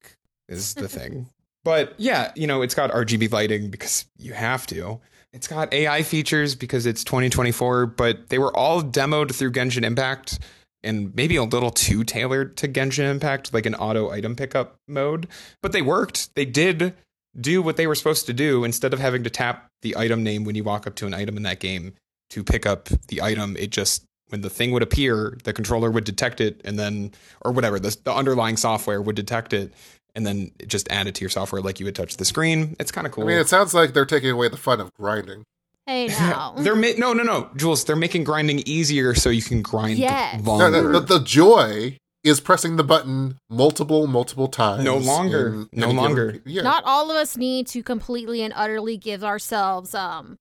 [0.48, 1.28] is the thing.
[1.64, 5.00] But yeah, you know, it's got RGB lighting because you have to.
[5.32, 10.38] It's got AI features because it's 2024, but they were all demoed through Genshin Impact
[10.82, 15.28] and maybe a little too tailored to Genshin Impact, like an auto item pickup mode.
[15.62, 16.34] But they worked.
[16.34, 16.94] They did
[17.40, 18.64] do what they were supposed to do.
[18.64, 21.36] Instead of having to tap the item name when you walk up to an item
[21.36, 21.94] in that game
[22.30, 26.04] to pick up the item, it just when the thing would appear, the controller would
[26.04, 29.72] detect it and then or whatever, the, the underlying software would detect it
[30.14, 32.76] and then just add it to your software like you would touch the screen.
[32.80, 33.24] It's kind of cool.
[33.24, 35.44] I mean, it sounds like they're taking away the fun of grinding.
[35.86, 37.84] Hey now, they're ma- no, no, no, Jules.
[37.84, 40.44] They're making grinding easier so you can grind Yes.
[40.44, 40.70] Longer.
[40.92, 44.84] no, the, the joy is pressing the button multiple, multiple times.
[44.84, 45.48] No longer.
[45.48, 46.40] in No any given- longer.
[46.46, 46.62] Yeah.
[46.62, 50.36] not all of us need to completely and utterly give ourselves um,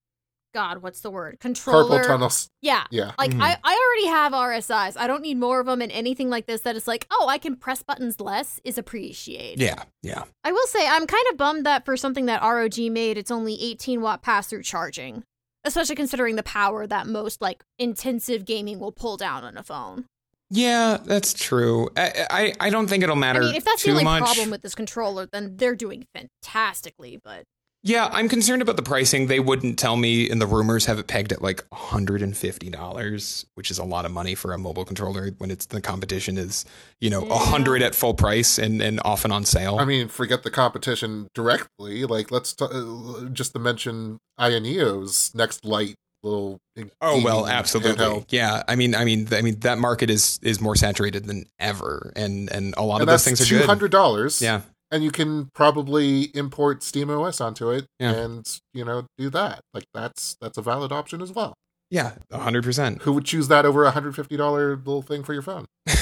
[0.53, 1.39] God, what's the word?
[1.39, 2.01] Controller.
[2.01, 2.49] Carpal tunnels.
[2.61, 2.83] Yeah.
[2.91, 3.11] Yeah.
[3.17, 3.41] Like Mhm.
[3.41, 4.97] I, I already have RSIs.
[4.97, 7.37] I don't need more of them and anything like this that is like, oh, I
[7.37, 9.61] can press buttons less is appreciated.
[9.61, 10.23] yeah, yeah.
[10.43, 13.61] I will say I'm kind of bummed that for something that ROG made, it's only
[13.61, 15.23] 18 watt pass through charging.
[15.63, 20.05] Especially considering the power that most like intensive gaming will pull down on a phone.
[20.49, 21.87] Yeah, that's true.
[21.95, 23.41] I, I, I don't think it'll matter.
[23.41, 24.23] I mean, if that's the only much.
[24.23, 27.19] problem with this controller, then they're doing fantastically.
[27.23, 27.43] But
[27.83, 29.25] Yeah, I'm concerned about the pricing.
[29.25, 33.79] They wouldn't tell me, and the rumors have it pegged at like $150, which is
[33.79, 36.63] a lot of money for a mobile controller when it's the competition is,
[36.99, 37.33] you know, a Yeah.
[37.35, 39.77] 100 at full price and, and often on sale.
[39.79, 42.05] I mean, forget the competition directly.
[42.05, 46.59] Like, let's t- uh, just to mention Ayaneo's next light little.
[47.01, 47.93] Oh well, absolutely.
[47.93, 48.25] handheld.
[48.29, 52.13] Yeah, I mean, I mean, I mean, that market is is more saturated than ever,
[52.15, 54.39] and and a lot And of those things are two hundred dollars.
[54.39, 54.61] Yeah,
[54.91, 58.11] and you can probably import SteamOS onto it, Yeah.
[58.11, 59.61] and you know do that.
[59.73, 61.53] Like that's that's a valid option as well.
[61.89, 63.01] yeah, hundred percent.
[63.03, 65.65] Who would choose that over a hundred fifty dollar little thing for your phone?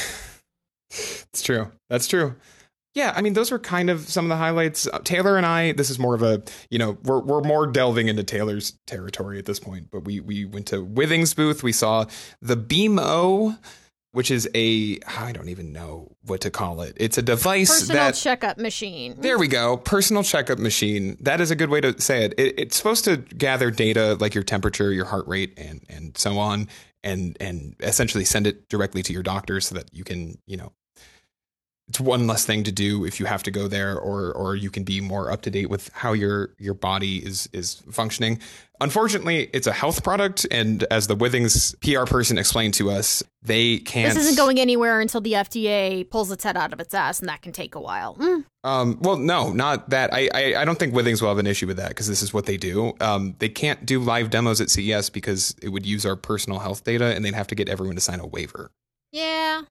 [1.32, 1.71] It's true.
[1.89, 2.36] That's true.
[2.95, 4.88] Yeah, I mean, those were kind of some of the highlights.
[4.88, 8.08] Uh, Taylor and I, this is more of a, you know, we're we're more delving
[8.08, 9.89] into Taylor's territory at this point.
[9.91, 11.62] But we we went to Withings' booth.
[11.62, 12.06] We saw
[12.41, 13.60] the BeamO,
[14.19, 16.91] which is a I don't even know what to call it.
[16.97, 19.15] It's a device personal that checkup machine.
[19.17, 19.77] There we go.
[19.77, 21.15] Personal checkup machine.
[21.21, 22.34] That is a good way to say it.
[22.38, 22.55] it.
[22.58, 26.67] It's supposed to gather data like your temperature, your heart rate, and and so on,
[27.01, 30.73] and and essentially send it directly to your doctor so that you can, you know,
[31.89, 34.69] it's one less thing to do if you have to go there, or or you
[34.69, 38.39] can be more up to date with how your your body is is functioning.
[38.82, 43.80] Unfortunately, it's a health product, and as the Withings PR person explained to us, they
[43.80, 44.13] can't.
[44.13, 47.28] This isn't going anywhere until the FDA pulls its head out of its ass, and
[47.28, 48.15] that can take a while.
[48.15, 48.45] Mm.
[48.63, 50.13] Um, well, no, not that.
[50.13, 52.34] I, I, I don't think Withings will have an issue with that because this is
[52.34, 52.93] what they do.
[53.02, 56.84] Um, they can't do live demos at CES because it would use our personal health
[56.84, 58.69] data and they'd have to get everyone to sign a waiver.
[59.12, 59.63] Yeah.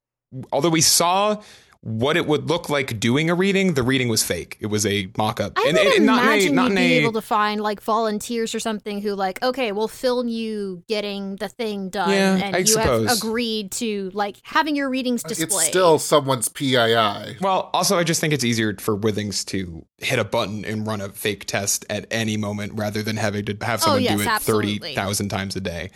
[0.52, 1.42] Although we saw
[1.82, 4.56] what it would look like doing a reading, the reading was fake.
[4.58, 5.52] It was a mock up.
[5.56, 7.12] I and, would and- and not in a, imagine not you'd in be a, able
[7.12, 11.88] to find like volunteers or something who like, okay, we'll film you getting the thing
[11.88, 13.08] done, Yeah, and I you suppose.
[13.08, 15.50] have agreed to like having your readings displayed.
[15.52, 17.36] It's still someone's PII.
[17.40, 21.00] Well, also, I just think it's easier for Withings to hit a button and run
[21.00, 24.16] a fake test at any moment rather than having to have oh, someone Oh, yes,
[24.16, 24.78] do it absolutely.
[24.94, 25.90] 30,000 times a day.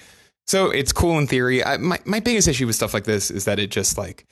[0.47, 1.65] So it's cool in theory.
[1.65, 4.27] I, my, my biggest issue with stuff like this is that it just like,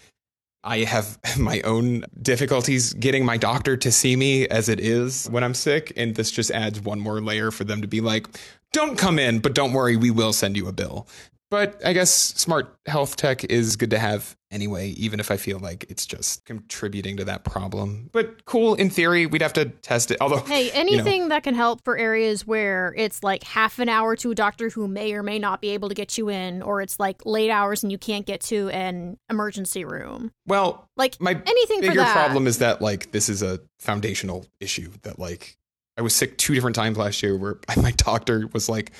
[0.63, 5.45] I have my own difficulties getting my doctor to see me as it is when
[5.45, 5.93] I'm sick.
[5.97, 8.27] And this just adds one more layer for them to be like,
[8.73, 11.09] don't come in, but don't worry, we will send you a bill.
[11.51, 15.59] But I guess smart health tech is good to have anyway, even if I feel
[15.59, 18.09] like it's just contributing to that problem.
[18.13, 20.19] But cool in theory, we'd have to test it.
[20.21, 24.31] Although, Hey, anything that can help for areas where it's like half an hour to
[24.31, 27.01] a doctor who may or may not be able to get you in, or it's
[27.01, 30.31] like late hours and you can't get to an emergency room.
[30.47, 32.13] well, Like my anything for bigger that.
[32.13, 35.57] problem is that like this is a foundational issue that like
[35.97, 38.93] I was sick two different times last year where my doctor was like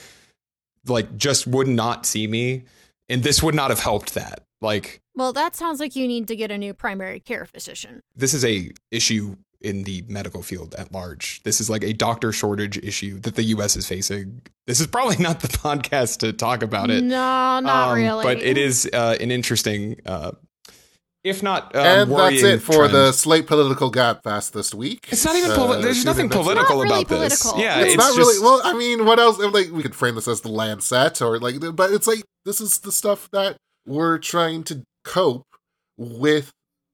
[0.87, 2.65] like just would not see me
[3.09, 4.45] and this would not have helped that.
[4.61, 8.03] Like Well, that sounds like you need to get a new primary care physician.
[8.17, 11.43] this is a issue in the medical field at large.
[11.43, 14.41] This is like a doctor shortage issue that the US is facing.
[14.67, 17.05] This is probably not the podcast to talk about it.
[17.05, 18.25] No, not Um, really.
[18.25, 20.33] But it is uh, an interesting uh
[21.23, 22.95] if not uh, and that's it for trend.
[22.95, 25.09] the Slate Political Gabfest this week.
[25.11, 25.51] It's not even.
[25.53, 26.45] Poli- Uh, there's nothing in next week.
[26.45, 27.43] political Not really about this.
[27.43, 27.63] political.
[27.63, 28.39] Yeah, It's, it's, not just, really.
[28.43, 29.39] Well, I mean, what else?
[29.39, 32.79] Like, we could frame this as the Lancet, or like, but it's like this is
[32.79, 33.57] the stuff that
[33.87, 35.45] we're trying to cope
[35.99, 36.51] with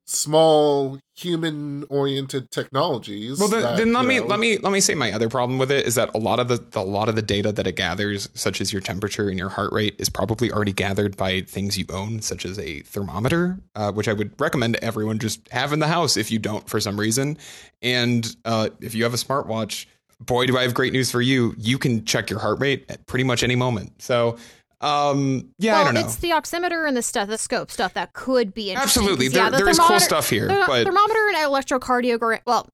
[0.06, 3.40] small human-oriented technologies.
[3.40, 5.58] Well, then, that, then let me know- let me let me say my other problem
[5.58, 7.66] with it is that a lot of the, the a lot of the data that
[7.66, 11.40] it gathers, such as your temperature and your heart rate, is probably already gathered by
[11.40, 15.72] things you own, such as a thermometer, uh, which I would recommend everyone just have
[15.72, 17.38] in the house if you don't for some reason.
[17.80, 19.86] And uh, if you have a smartwatch,
[20.20, 21.54] boy, do I have great news for you!
[21.56, 24.02] You can check your heart rate at pretty much any moment.
[24.02, 24.36] So.
[24.80, 25.50] Um.
[25.58, 26.00] Yeah, well, I don't know.
[26.00, 29.02] it's the oximeter and the stethoscope stuff that could be interesting.
[29.02, 32.40] Absolutely, there, yeah, the there is cool stuff here, The but thermometer and electrocardiogram.
[32.46, 32.68] Well,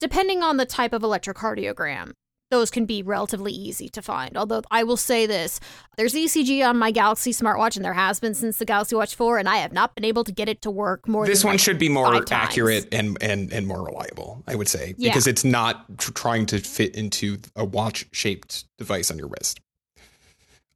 [0.00, 2.12] depending on the type of electrocardiogram,
[2.50, 4.36] those can be relatively easy to find.
[4.36, 5.58] Although I will say this,
[5.96, 9.38] there's ECG on my Galaxy smartwatch, and there has been since the Galaxy Watch 4,
[9.38, 11.24] and I have not been able to get it to work more.
[11.26, 12.32] this one like should be more times.
[12.32, 15.10] accurate and, and and more reliable i would say Yeah.
[15.10, 19.60] because it's not tr- trying to fit into a watch shaped device on your wrist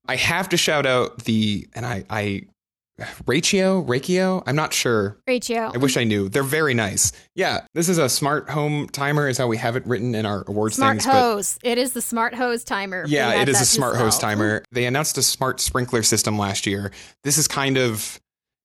[0.08, 2.42] i have to shout out the and i i
[3.26, 5.72] Rachio Rachio i'm not sure Rachio.
[5.72, 9.38] i wish i knew they're very nice yeah this is a smart home timer is
[9.38, 11.58] how we have it written in our awards Smart things but hose.
[11.62, 13.04] It is the smart hose timer.
[13.06, 14.64] Yeah, it is a smart hose timer.
[14.72, 16.90] They announced a smart sprinkler system last year.
[17.22, 18.18] This is kind of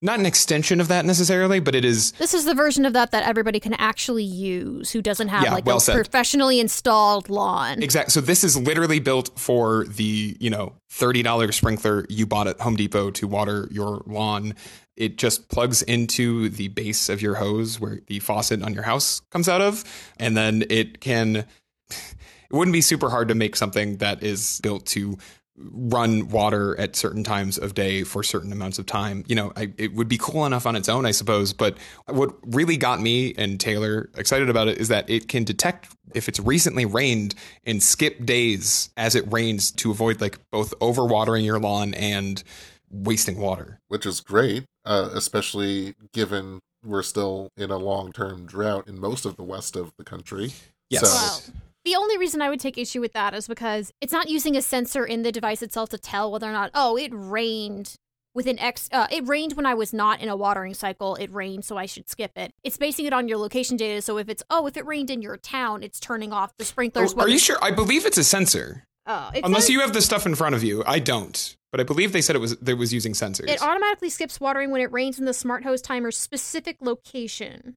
[0.04, 3.12] not an extension of that necessarily, but it is This is the version of that
[3.12, 5.96] that everybody can actually use who doesn't have Yeah, like well a said.
[5.96, 7.82] professionally installed lawn.
[7.82, 8.12] Exactly.
[8.12, 12.76] So this is literally built for the, you know, $30 sprinkler you bought at Home
[12.76, 14.54] Depot to water your lawn.
[14.96, 19.22] It just plugs into the base of your hose where the faucet on your house
[19.32, 19.84] comes out of.
[20.18, 21.36] And then it can,
[21.90, 25.18] it wouldn't be super hard to make something that is built to
[25.56, 29.24] run water at certain times of day for certain amounts of time.
[29.28, 31.54] You know, I, it would be cool enough on its own, I suppose.
[31.54, 35.90] But what really got me and Taylor excited about it is that it can detect
[36.16, 37.36] if it's recently rained
[37.66, 42.44] and skip days as it rains to avoid like both overwatering your lawn and
[42.90, 43.80] wasting water.
[43.88, 49.36] which is great, uh, especially given we're still in a long-term drought in most of
[49.36, 50.52] the west of the country.
[50.90, 51.10] Yes.
[51.10, 54.30] So, Well, the only reason I would take issue with that is because it's not
[54.30, 57.96] using a sensor in the device itself to tell whether or not, oh, it rained
[58.34, 58.90] within X.
[58.92, 61.16] Uh, it rained when I was not in a watering cycle.
[61.16, 62.54] It rained, so I should skip it.
[62.64, 64.02] It's basing it on your location data.
[64.02, 67.14] So if it's, oh, if it rained in your town, it's turning off the sprinklers.
[67.18, 67.58] Oh, are you sure?
[67.62, 68.86] I believe it's a sensor.
[69.06, 70.84] Oh, Unless says you have the stuff in front of you.
[70.88, 71.58] I don't.
[71.72, 73.50] But I believe they said it was they was using sensors.
[73.50, 77.76] It automatically skips watering when it rains in the smart hose timer's specific location.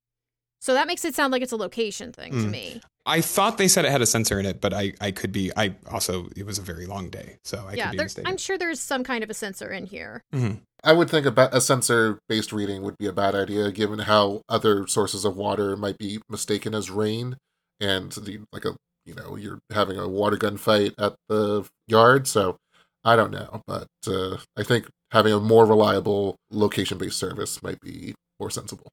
[0.60, 2.50] So that makes it sound like it's a location thing to Mm.
[2.50, 2.80] me.
[3.04, 5.52] I thought they said it had a sensor in it, but I, I could be.
[5.56, 8.30] I also it was a very long day, so I yeah, could be mistaken.
[8.30, 10.22] I'm sure there's some kind of a sensor in here.
[10.34, 10.60] Mhm.
[10.82, 14.86] I would think about a sensor-based reading would be a bad idea, given how other
[14.88, 17.36] sources of water might be mistaken as rain,
[17.80, 22.26] and the like a you know you're having a water gun fight at the yard.
[22.26, 22.56] So
[23.04, 28.14] I don't know, but uh, I think having a more reliable location-based service might be
[28.40, 28.88] more sensible.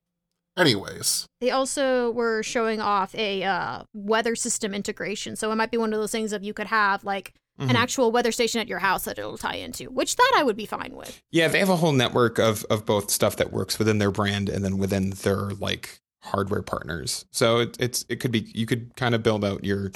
[0.57, 5.35] Anyways, They also were showing off a uh, weather system integration.
[5.35, 7.75] So it might be one of those things of you could have like an Mhm.
[7.75, 10.65] actual weather station at your house that it'll tie into, which that I would be
[10.65, 11.21] fine with.
[11.31, 14.47] Yeah, they have a whole network of of both stuff that works within their brand
[14.49, 17.25] and then within their like hardware partners.
[17.31, 19.91] So it, it's it could be you could kind of build out your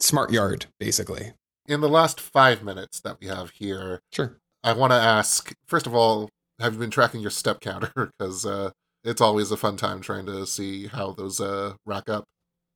[0.00, 1.32] smart yard basically.
[1.68, 4.36] in the last five minutes that we have here, Sure.
[4.64, 6.28] I want to ask first of all,
[6.60, 7.92] have you been tracking your step counter?
[8.18, 8.70] Because uh,
[9.04, 12.24] it's always a fun time trying to see how those uh, rack up.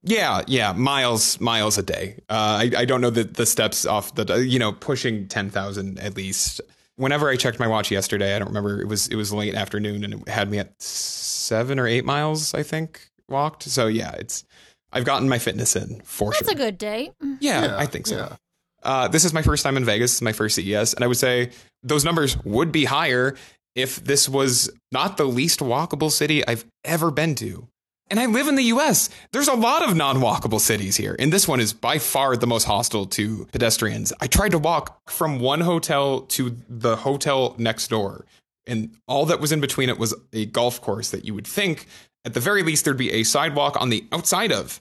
[0.02, 2.20] Yeah, yeah, miles miles a day.
[2.28, 5.98] Uh, I I don't know the the steps off the you know pushing ten thousand
[5.98, 6.60] at least.
[6.96, 10.04] Whenever I checked my watch yesterday, I don't remember it was it was late afternoon
[10.04, 13.64] and it had me at seven or eight miles I think walked.
[13.64, 14.44] So yeah, it's
[14.92, 16.52] I've gotten my fitness in for That's sure.
[16.52, 17.10] a good day.
[17.40, 18.16] yeah, I think so.
[18.16, 18.36] Yeah.
[18.82, 20.12] Uh, this is my first time in Vegas.
[20.12, 21.50] This is my first CES, and I would say
[21.82, 23.34] those numbers would be higher
[23.76, 27.68] if this was not the least walkable city I've ever been to.
[28.08, 29.10] And I live in the US.
[29.32, 32.46] There's a lot of non walkable cities here, and this one is by far the
[32.46, 34.12] most hostile to pedestrians.
[34.20, 38.24] I tried to walk from one hotel to the hotel next door,
[38.66, 41.86] and all that was in between it was a golf course that you would think,
[42.24, 44.80] at the very least, there'd be a sidewalk on the outside of.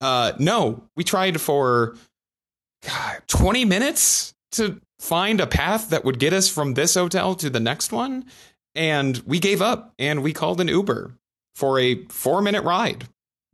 [0.00, 1.96] Uh, no, we tried for
[2.84, 7.50] God, 20 minutes to find a path that would get us from this hotel to
[7.50, 8.24] the next one.
[8.74, 11.14] And we gave up and we called an Uber
[11.54, 13.06] for a four minute ride.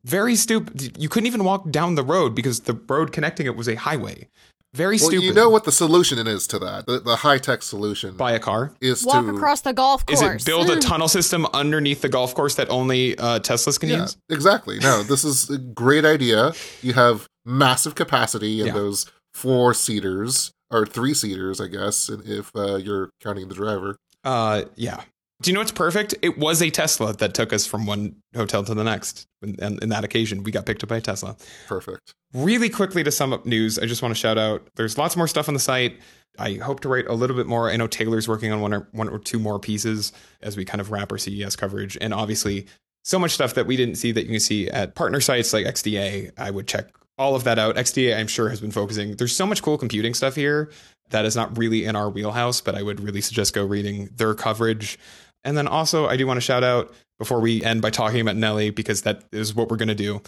[0.04, 0.96] Very stupid.
[0.98, 4.28] You couldn't even walk down the road because the road connecting it was a highway.
[4.72, 5.24] Very Well, stupid.
[5.26, 6.86] you know what the solution is to that.
[6.86, 8.72] The, the high tech solution Buy a car.
[8.80, 10.22] is Walk to across the golf course.
[10.22, 10.80] Is it build a Mm.
[10.80, 14.16] tunnel system underneath the golf course that only uh, Teslas can Yeah, use?
[14.30, 14.78] exactly.
[14.78, 16.52] No, this is a great idea.
[16.82, 18.72] You have massive capacity in Yeah.
[18.74, 23.96] those four seaters or three seaters, I guess, if uh, you're counting the driver.
[24.24, 25.02] Uh, yeah.
[25.42, 26.14] Do you know what's perfect?
[26.20, 29.26] It was a Tesla that took us from one hotel to the next.
[29.40, 31.36] And in that occasion, we got picked up by a Tesla.
[31.66, 32.14] Perfect.
[32.34, 35.26] Really quickly to sum up news, I just want to shout out there's lots more
[35.26, 35.98] stuff on the site.
[36.38, 37.70] I hope to write a little bit more.
[37.70, 40.12] I know Taylor's working on one or one or two more pieces
[40.42, 41.96] as we kind of wrap our CES coverage.
[42.00, 42.66] And obviously,
[43.02, 45.64] so much stuff that we didn't see that you can see at partner sites like
[45.64, 46.32] XDA.
[46.36, 46.90] I would check
[47.20, 47.76] all of that out.
[47.76, 49.14] XDA, I'm sure, has been focusing.
[49.14, 50.70] There's so much cool computing stuff here
[51.10, 54.34] that is not really in our wheelhouse, but I would really suggest go reading their
[54.34, 54.98] coverage.
[55.44, 58.36] And then also, I do want to shout out before we end by talking about
[58.36, 60.22] Nelly because that is what we're going to do.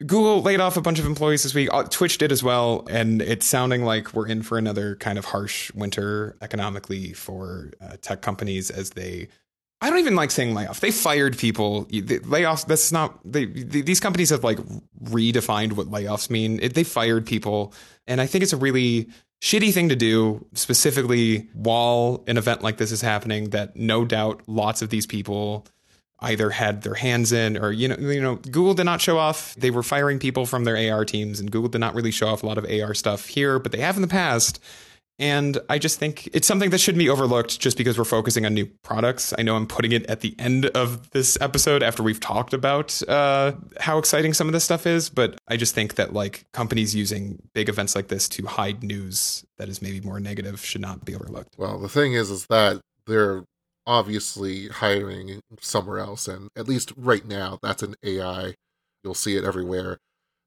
[0.00, 1.70] Google laid off a bunch of employees this week.
[1.72, 5.24] Uh, Twitch did as well, and it's sounding like we're in for another kind of
[5.24, 9.28] harsh winter economically for uh, tech companies as they.
[9.80, 10.80] I don't even like saying layoff.
[10.80, 11.84] They fired people.
[11.86, 12.66] Layoffs.
[12.66, 13.20] That's not.
[13.24, 14.58] They, these companies have like
[15.04, 16.58] redefined what layoffs mean.
[16.60, 17.72] It, they fired people,
[18.06, 19.08] and I think it's a really
[19.40, 23.50] shitty thing to do, specifically while an event like this is happening.
[23.50, 25.64] That no doubt lots of these people
[26.20, 29.54] either had their hands in or you know you know Google did not show off
[29.54, 32.42] they were firing people from their AR teams and Google did not really show off
[32.42, 34.60] a lot of AR stuff here but they have in the past
[35.18, 38.54] and I just think it's something that shouldn't be overlooked just because we're focusing on
[38.54, 39.34] new products.
[39.36, 43.00] I know I'm putting it at the end of this episode after we've talked about
[43.08, 46.94] uh, how exciting some of this stuff is, but I just think that like companies
[46.94, 51.04] using big events like this to hide news that is maybe more negative should not
[51.04, 51.56] be overlooked.
[51.58, 53.44] Well, the thing is, is that they're
[53.88, 58.54] obviously hiring somewhere else, and at least right now, that's an AI.
[59.02, 59.98] You'll see it everywhere.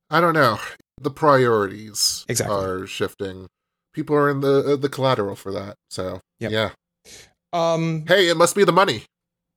[0.09, 0.59] I don't know.
[1.01, 2.55] The priorities exactly.
[2.55, 3.47] are shifting.
[3.93, 5.77] People are in the uh, the collateral for that.
[5.89, 6.51] So yep.
[6.51, 6.69] yeah.
[7.53, 8.05] Um.
[8.07, 9.03] Hey, it must be the money.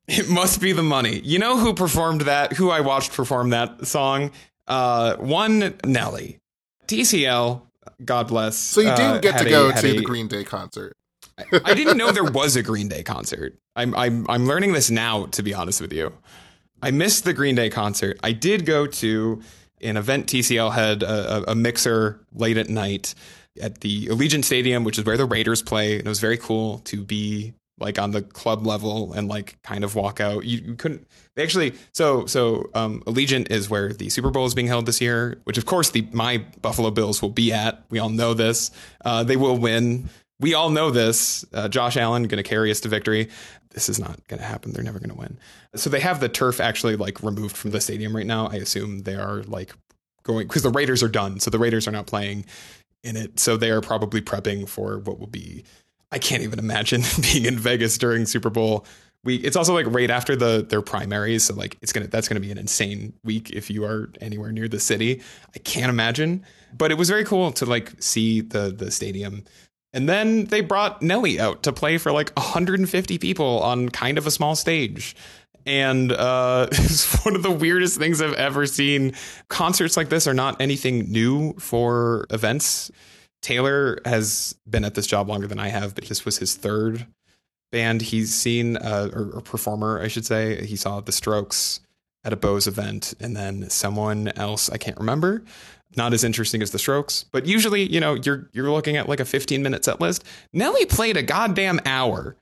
[0.06, 1.20] It must be the money.
[1.20, 2.52] You know who performed that?
[2.52, 4.32] Who I watched perform that song?
[4.66, 6.40] Uh, one Nelly,
[6.86, 7.62] TCL.
[8.04, 8.58] God bless.
[8.58, 10.92] So you didn't uh, get to go a, to a, the Green Day concert.
[11.64, 13.58] I didn't know there was a Green Day concert.
[13.76, 15.24] I'm I'm I'm learning this now.
[15.24, 16.12] To be honest with you,
[16.82, 18.18] I missed the Green Day concert.
[18.22, 19.40] I did go to
[19.80, 23.14] an event TCL had a, a mixer late at night
[23.60, 26.78] at the Allegiant Stadium, which is where the Raiders play, and it was very cool
[26.80, 30.44] to be like on the club level and like kind of walk out.
[30.44, 31.06] You, you couldn't.
[31.34, 35.00] They actually so so um, Allegiant is where the Super Bowl is being held this
[35.00, 37.84] year, which of course the my Buffalo Bills will be at.
[37.90, 38.70] We all know this.
[39.04, 40.08] Uh, they will win
[40.40, 41.44] we all know this.
[41.52, 43.28] Uh, Josh Allen going to carry us to victory.
[43.70, 44.72] This is not going to happen.
[44.72, 45.38] They're never going to win.
[45.74, 48.48] So they have the turf actually like removed from the stadium right now.
[48.48, 49.74] I assume they are like
[50.22, 51.40] going because the Raiders are done.
[51.40, 52.46] So the Raiders are not playing
[53.04, 53.38] in it.
[53.38, 55.64] So they are probably prepping for what will be.
[56.10, 58.86] I can't even imagine being in Vegas during Super Bowl
[59.24, 59.42] week.
[59.44, 62.50] It's also like right after the their primaries, so like it's gonna that's gonna be
[62.50, 65.22] an insane week if you are anywhere near the city.
[65.54, 66.44] I can't imagine,
[66.76, 69.44] but it was very cool to like see the the stadium
[69.94, 74.26] and then they brought Nelly out to play for like 150 people on kind of
[74.26, 75.14] a small stage.
[75.66, 79.14] And uh, it's one of the weirdest things I've ever seen.
[79.48, 82.90] Concerts like this are not anything new for events.
[83.42, 87.06] Taylor has been at this job longer than I have, but this was his third
[87.72, 90.64] band he's seen, uh, or, or performer, I should say.
[90.64, 91.80] He saw The Strokes
[92.24, 95.44] at a Bose event, and then someone else I can't remember
[95.96, 99.20] not as interesting as the Strokes, but usually, you know, you're you're looking at like
[99.20, 100.24] a 15 minute set list.
[100.52, 102.36] Nelly played a goddamn hour.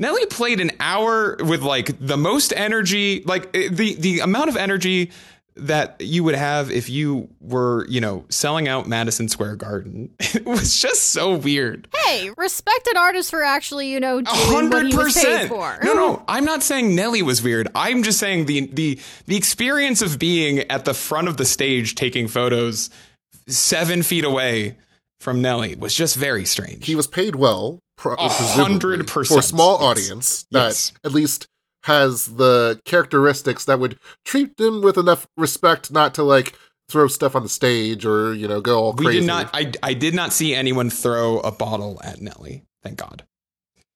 [0.00, 4.56] Nelly played an hour with like the most energy, like eh, the the amount of
[4.56, 5.12] energy
[5.56, 10.10] that you would have if you were, you know, selling out Madison Square Garden.
[10.18, 11.86] It was just so weird.
[11.94, 14.70] Hey, respected artist for actually, you know, doing 100%.
[14.70, 15.78] what he was paid for.
[15.82, 17.68] No, no, I'm not saying Nelly was weird.
[17.74, 21.94] I'm just saying the the the experience of being at the front of the stage
[21.94, 22.88] taking photos
[23.46, 24.78] seven feet away
[25.20, 26.86] from Nelly was just very strange.
[26.86, 29.82] He was paid well, hundred percent for a small yes.
[29.82, 30.92] audience that yes.
[31.04, 31.48] at least
[31.84, 36.54] has the characteristics that would treat them with enough respect not to like
[36.90, 39.06] throw stuff on the stage or you know go all crazy.
[39.06, 39.50] We did not.
[39.54, 42.64] I I did not see anyone throw a bottle at Nelly.
[42.82, 43.24] Thank God.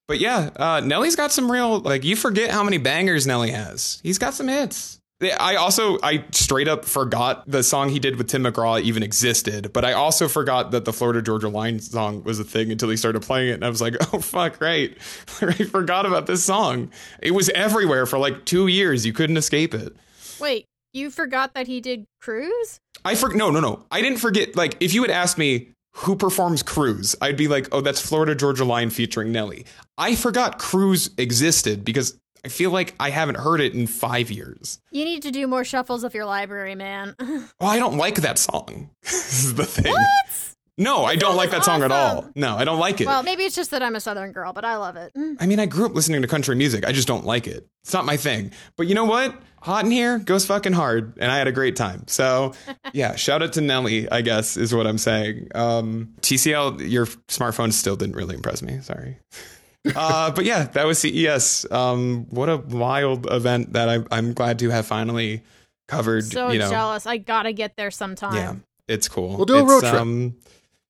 [0.07, 4.01] But yeah, uh, Nelly's got some real like you forget how many bangers Nelly has.
[4.03, 5.01] He's got some hits.
[5.33, 9.73] I also I straight up forgot the song he did with Tim McGraw even existed,
[9.73, 12.97] but I also forgot that the Florida Georgia Line song was a thing until he
[12.97, 14.97] started playing it, and I was like, oh fuck, right,
[15.41, 16.91] I forgot about this song.
[17.21, 19.07] It was everywhere for like two years.
[19.07, 19.97] You couldn't escape it.
[20.41, 22.79] Wait, you forgot that he did Cruise?
[23.05, 23.85] I for no no no.
[23.91, 24.57] I didn't forget.
[24.57, 28.35] Like if you had asked me who performs Cruise, I'd be like, oh, that's Florida
[28.35, 29.65] Georgia Line featuring Nelly.
[29.97, 34.81] I forgot Cruise existed because I feel like I haven't heard it in five years.
[34.91, 37.15] You need to do more shuffles of your library, man.
[37.19, 38.91] well, I don't like that song.
[39.03, 39.93] this is the thing.
[39.93, 40.55] What?
[40.77, 42.29] No, I don't like that song at all.
[42.35, 43.07] No, I don't like it.
[43.07, 45.13] Well, maybe it's just that I'm a Southern girl, but I love it.
[45.15, 45.37] Mm.
[45.39, 46.85] I mean, I grew up listening to country music.
[46.85, 47.69] I just don't like it.
[47.85, 48.51] It's not my thing.
[48.77, 49.37] But you know what?
[49.63, 52.09] Hot in here goes fucking hard, and I had a great time.
[52.09, 52.55] So,
[52.93, 54.11] yeah, shout out to Nelly.
[54.11, 55.49] I guess is what I'm saying.
[55.55, 58.81] Um, TCL, your smartphone still didn't really impress me.
[58.83, 59.19] Sorry.
[59.95, 61.67] Uh, but yeah, that was CES.
[61.71, 65.43] Um, what a wild event that I, I'm glad to have finally
[65.89, 66.25] covered.
[66.25, 67.07] So you know, jealous.
[67.07, 68.35] I gotta get there sometime.
[68.35, 68.55] yeah,
[68.89, 69.37] it's cool.
[69.37, 69.95] We'll do a It's, road trip.
[69.95, 70.37] Um,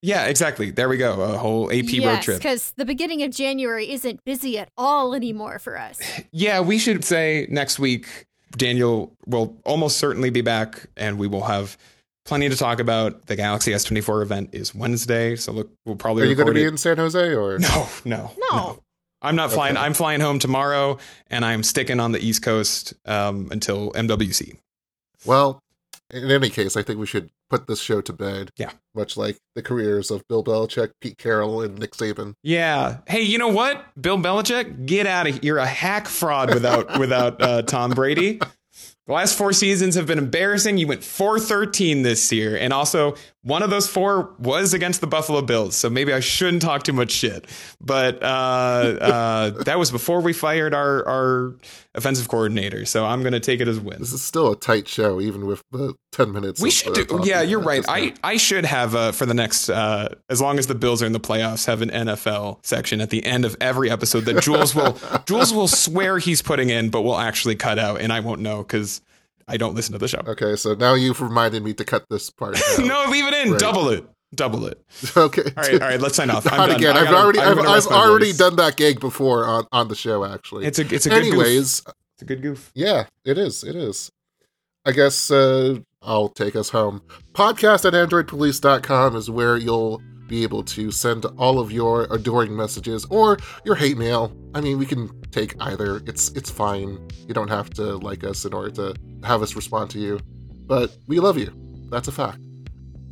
[0.03, 0.71] yeah, exactly.
[0.71, 1.21] There we go.
[1.23, 2.37] A whole AP road trip.
[2.39, 5.99] because the beginning of January isn't busy at all anymore for us.
[6.31, 8.27] Yeah, we should say next week
[8.57, 11.79] Daniel will almost certainly be back and we will have
[12.27, 13.27] plenty to talk about.
[13.27, 16.65] The Galaxy S24 event is Wednesday, so look we'll probably Are you going to be
[16.65, 16.69] it.
[16.69, 17.59] in San Jose or?
[17.59, 18.31] No, no.
[18.53, 18.79] No.
[19.25, 19.77] I'm not flying.
[19.77, 19.85] Okay.
[19.85, 20.99] I'm flying home tomorrow
[21.29, 24.57] and I'm sticking on the East Coast um, until MWC.
[25.25, 25.61] Well,
[26.11, 28.51] in any case, I think we should put this show to bed.
[28.57, 28.71] Yeah.
[28.95, 32.35] Much like the careers of Bill Belichick, Pete Carroll, and Nick Saban.
[32.43, 32.99] Yeah.
[33.07, 33.85] Hey, you know what?
[34.01, 35.41] Bill Belichick, get out of here.
[35.43, 38.41] You're a hack fraud without without uh, Tom Brady.
[39.07, 40.79] The last four seasons have been embarrassing.
[40.79, 45.43] You went 4-13 this year, and also one of those four was against the Buffalo
[45.43, 45.77] Bills.
[45.77, 47.47] So maybe I shouldn't talk too much shit.
[47.83, 51.57] But uh, uh, that was before we fired our our
[51.95, 52.87] offensive coordinator.
[52.87, 53.99] So I'm going to take it as a win.
[53.99, 56.61] This is still a tight show, even with the 10 minutes.
[56.61, 57.21] We should uh, do.
[57.25, 57.85] Yeah, you're right.
[57.89, 58.21] I, point.
[58.23, 61.13] I should have uh, for the next uh, as long as the Bills are in
[61.13, 64.99] the playoffs, have an NFL section at the end of every episode that Jules will
[65.27, 68.59] Jules will swear he's putting in, but will actually cut out, and I won't know
[68.63, 69.01] because
[69.49, 70.23] I don't listen to the show.
[70.27, 72.59] Okay, so now you've reminded me to cut this part.
[72.79, 73.53] no, leave it in.
[73.53, 73.61] Right.
[73.61, 74.07] Double it.
[74.35, 74.83] Double it.
[75.17, 75.43] okay.
[75.57, 76.01] All right, all right.
[76.01, 76.47] Let's sign off.
[76.51, 76.77] I'm Not done.
[76.77, 76.97] again.
[76.97, 78.39] I've gotta- already, I've, I've already voice.
[78.39, 80.25] done that gig before on, on the show.
[80.25, 81.33] Actually, It's a it's a good goof.
[81.35, 81.83] anyways,
[82.15, 82.71] It's a good goof.
[82.75, 83.63] Yeah, it is.
[83.65, 84.11] It is.
[84.87, 87.03] I guess uh, I'll take us home.
[87.33, 93.05] Podcast at androidpolice.com is where you'll be able to send all of your adoring messages
[93.07, 94.33] or your hate mail.
[94.55, 96.01] I mean, we can take either.
[96.07, 97.09] It's it's fine.
[97.27, 98.95] You don't have to like us in order to
[99.27, 100.21] have us respond to you.
[100.67, 101.53] But we love you.
[101.91, 102.39] That's a fact.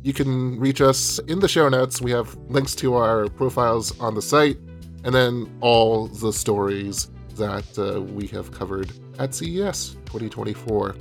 [0.01, 2.01] You can reach us in the show notes.
[2.01, 4.57] We have links to our profiles on the site
[5.03, 10.95] and then all the stories that uh, we have covered at CES 2024.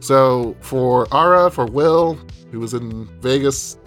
[0.00, 2.18] So for Ara, for Will,
[2.50, 3.78] who was in Vegas,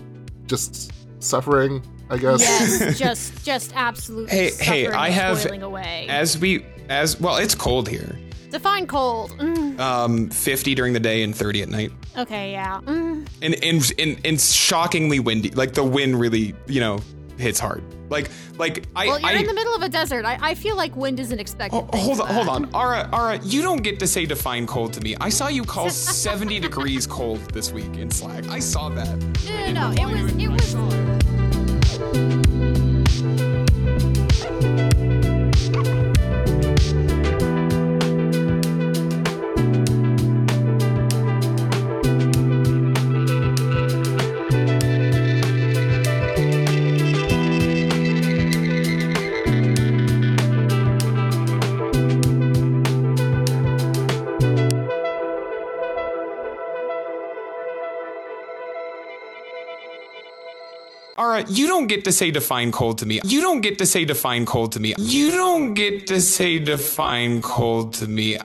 [0.47, 0.91] just
[1.23, 2.41] suffering, I guess.
[2.41, 4.31] Yes, just just absolutely.
[4.35, 6.07] Hey, hey, I and have- away.
[6.09, 8.17] As we as well, it's cold here.
[8.49, 9.31] Define cold.
[9.39, 11.91] Mm, Um, 50 during the day and 30 at night.
[12.17, 12.79] okay, yeah.
[12.85, 13.27] Mm.
[13.41, 15.49] and and, and and shockingly windy.
[15.51, 16.99] Like the wind really, you know,
[17.37, 17.83] hits hard.
[18.09, 20.25] Like like I Well, you're I in the middle of a desert.
[20.25, 23.61] I, I feel like wind isn't expected Oh, hold on, hold on, Ara, Ara, you
[23.61, 25.15] don't get to say define cold to me.
[25.19, 28.47] I saw you call 70 degrees cold this week in Slack.
[28.47, 29.17] I saw that.
[29.45, 30.01] No, no, no.
[30.01, 30.75] It was it was
[33.43, 33.46] oh.
[61.47, 63.19] You don't get to say define cold to me.
[63.23, 64.93] You don't get to say define cold to me.
[64.97, 68.35] You don't get to say define cold to me.